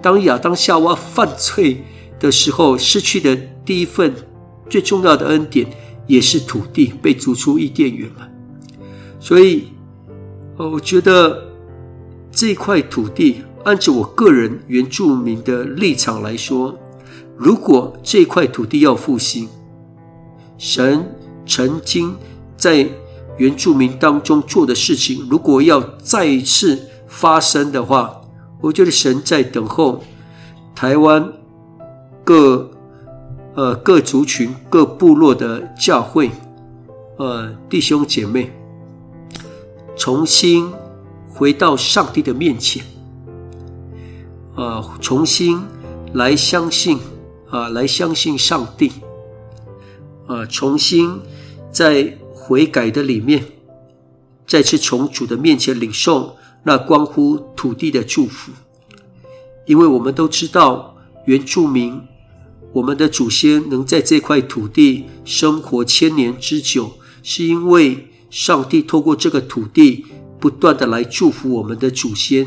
[0.03, 1.83] 当亚当夏娃犯罪
[2.19, 4.14] 的时候，失去的第一份
[4.69, 5.67] 最重要的恩典
[6.07, 8.27] 也是土地，被逐出伊甸园嘛。
[9.21, 9.69] 所以，
[10.57, 11.45] 我觉得
[12.31, 16.79] 这块土地，按照我个人原住民的立场来说，
[17.37, 19.49] 如果这块土地要复兴，
[20.57, 21.05] 神
[21.47, 22.14] 曾经
[22.57, 22.89] 在
[23.37, 28.21] 原住民当中做的事情，如果要再一次发生的话，
[28.61, 30.03] 我觉得神在等候
[30.75, 31.31] 台湾
[32.27, 32.68] 各
[33.55, 36.29] 呃各族群、各部落的教会，
[37.18, 38.51] 呃弟兄姐妹。
[39.97, 40.70] 重新
[41.29, 42.85] 回到上帝的面前，
[44.57, 45.62] 呃，重新
[46.14, 46.99] 来相信
[47.49, 48.93] 啊，来相信上帝，
[50.27, 51.18] 啊，重新
[51.70, 53.43] 在悔改的里面，
[54.47, 58.51] 再次从主的面前领受那关乎土地的祝福，
[59.64, 61.99] 因为我们都知道原住民，
[62.73, 66.93] 我们的祖先能在这块土地生活千年之久，
[67.23, 70.05] 是因为上帝透过这个土地
[70.39, 72.47] 不断的来祝福我们的祖先，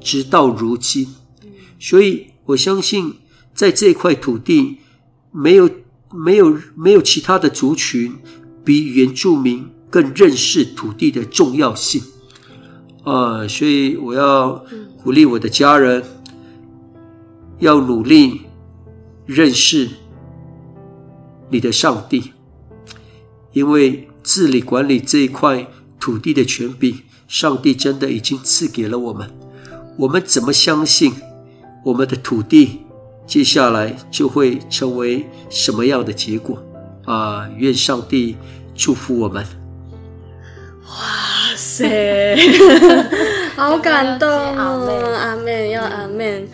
[0.00, 1.06] 直到如今，
[1.78, 2.26] 所以。
[2.46, 3.14] 我相信，
[3.54, 4.78] 在这块土地，
[5.30, 5.70] 没有、
[6.12, 8.16] 没有、没有其他的族群
[8.64, 12.02] 比原住民更认识土地的重要性。
[13.04, 14.64] 啊，所以我要
[15.00, 16.02] 鼓励我的家人，
[17.60, 18.40] 要努力
[19.32, 19.88] 认识
[21.50, 22.32] 你的上帝，
[23.52, 25.68] 因为治理管理这一块
[26.00, 29.30] 土地的权柄，上帝真的已经赐给了我们。
[29.98, 31.12] 我们怎么相信？
[31.84, 32.80] 我们的土地
[33.24, 36.60] 接下来就会成为什么样的结果
[37.06, 37.48] 啊？
[37.56, 38.36] 愿上帝
[38.74, 39.46] 祝福我们！
[40.88, 42.36] 哇塞，
[43.54, 45.16] 好感动哦！
[45.16, 46.48] 阿门，要阿门！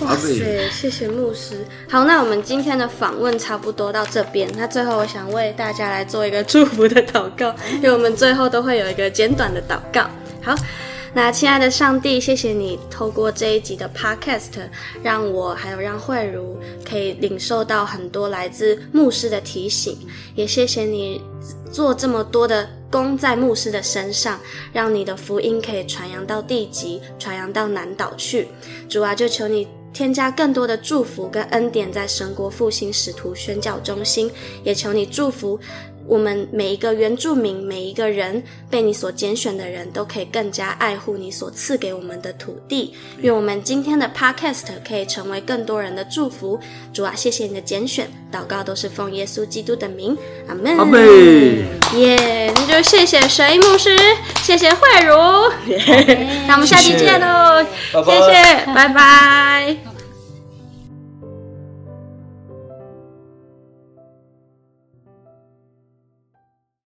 [0.00, 1.64] 哇塞，谢谢牧师。
[1.88, 4.50] 好，那我们今天的访问差不多到这边。
[4.56, 10.08] 那最后，我想为大家来做一个祝福的祷告，因为我们最后都会有一个简短的祷告。
[10.42, 10.54] 好。
[11.12, 14.60] 那亲爱的上帝，谢谢你透过这一集的 Podcast，
[15.02, 16.56] 让我还有让慧茹
[16.88, 19.98] 可以领受到很多来自牧师的提醒，
[20.36, 21.20] 也谢谢你
[21.72, 24.38] 做这么多的功在牧师的身上，
[24.72, 28.46] 让你的福音可以传扬到地极，传扬到南岛去。
[28.88, 34.30] 主啊，就求你添加更多的祝福跟恩典在神国复兴使徒宣教中心，
[34.62, 35.58] 也求你祝福。
[36.10, 42.92] 我们每一个原住民，每一个人被你所拣选的人都可以更加爱护你所赐给我们的土地。
[43.20, 46.58] 愿我们今天的 Podcast 可以成为更多人的祝福。
[46.92, 50.76] 主啊，谢谢你的拣选，祷告都是奉耶稣基督的名，阿门。
[50.78, 51.00] 阿门。
[51.94, 53.96] 耶，那就谢谢水牧师，
[54.42, 55.14] 谢谢慧如，
[56.48, 59.89] 那我们下期见喽，谢谢，拜拜。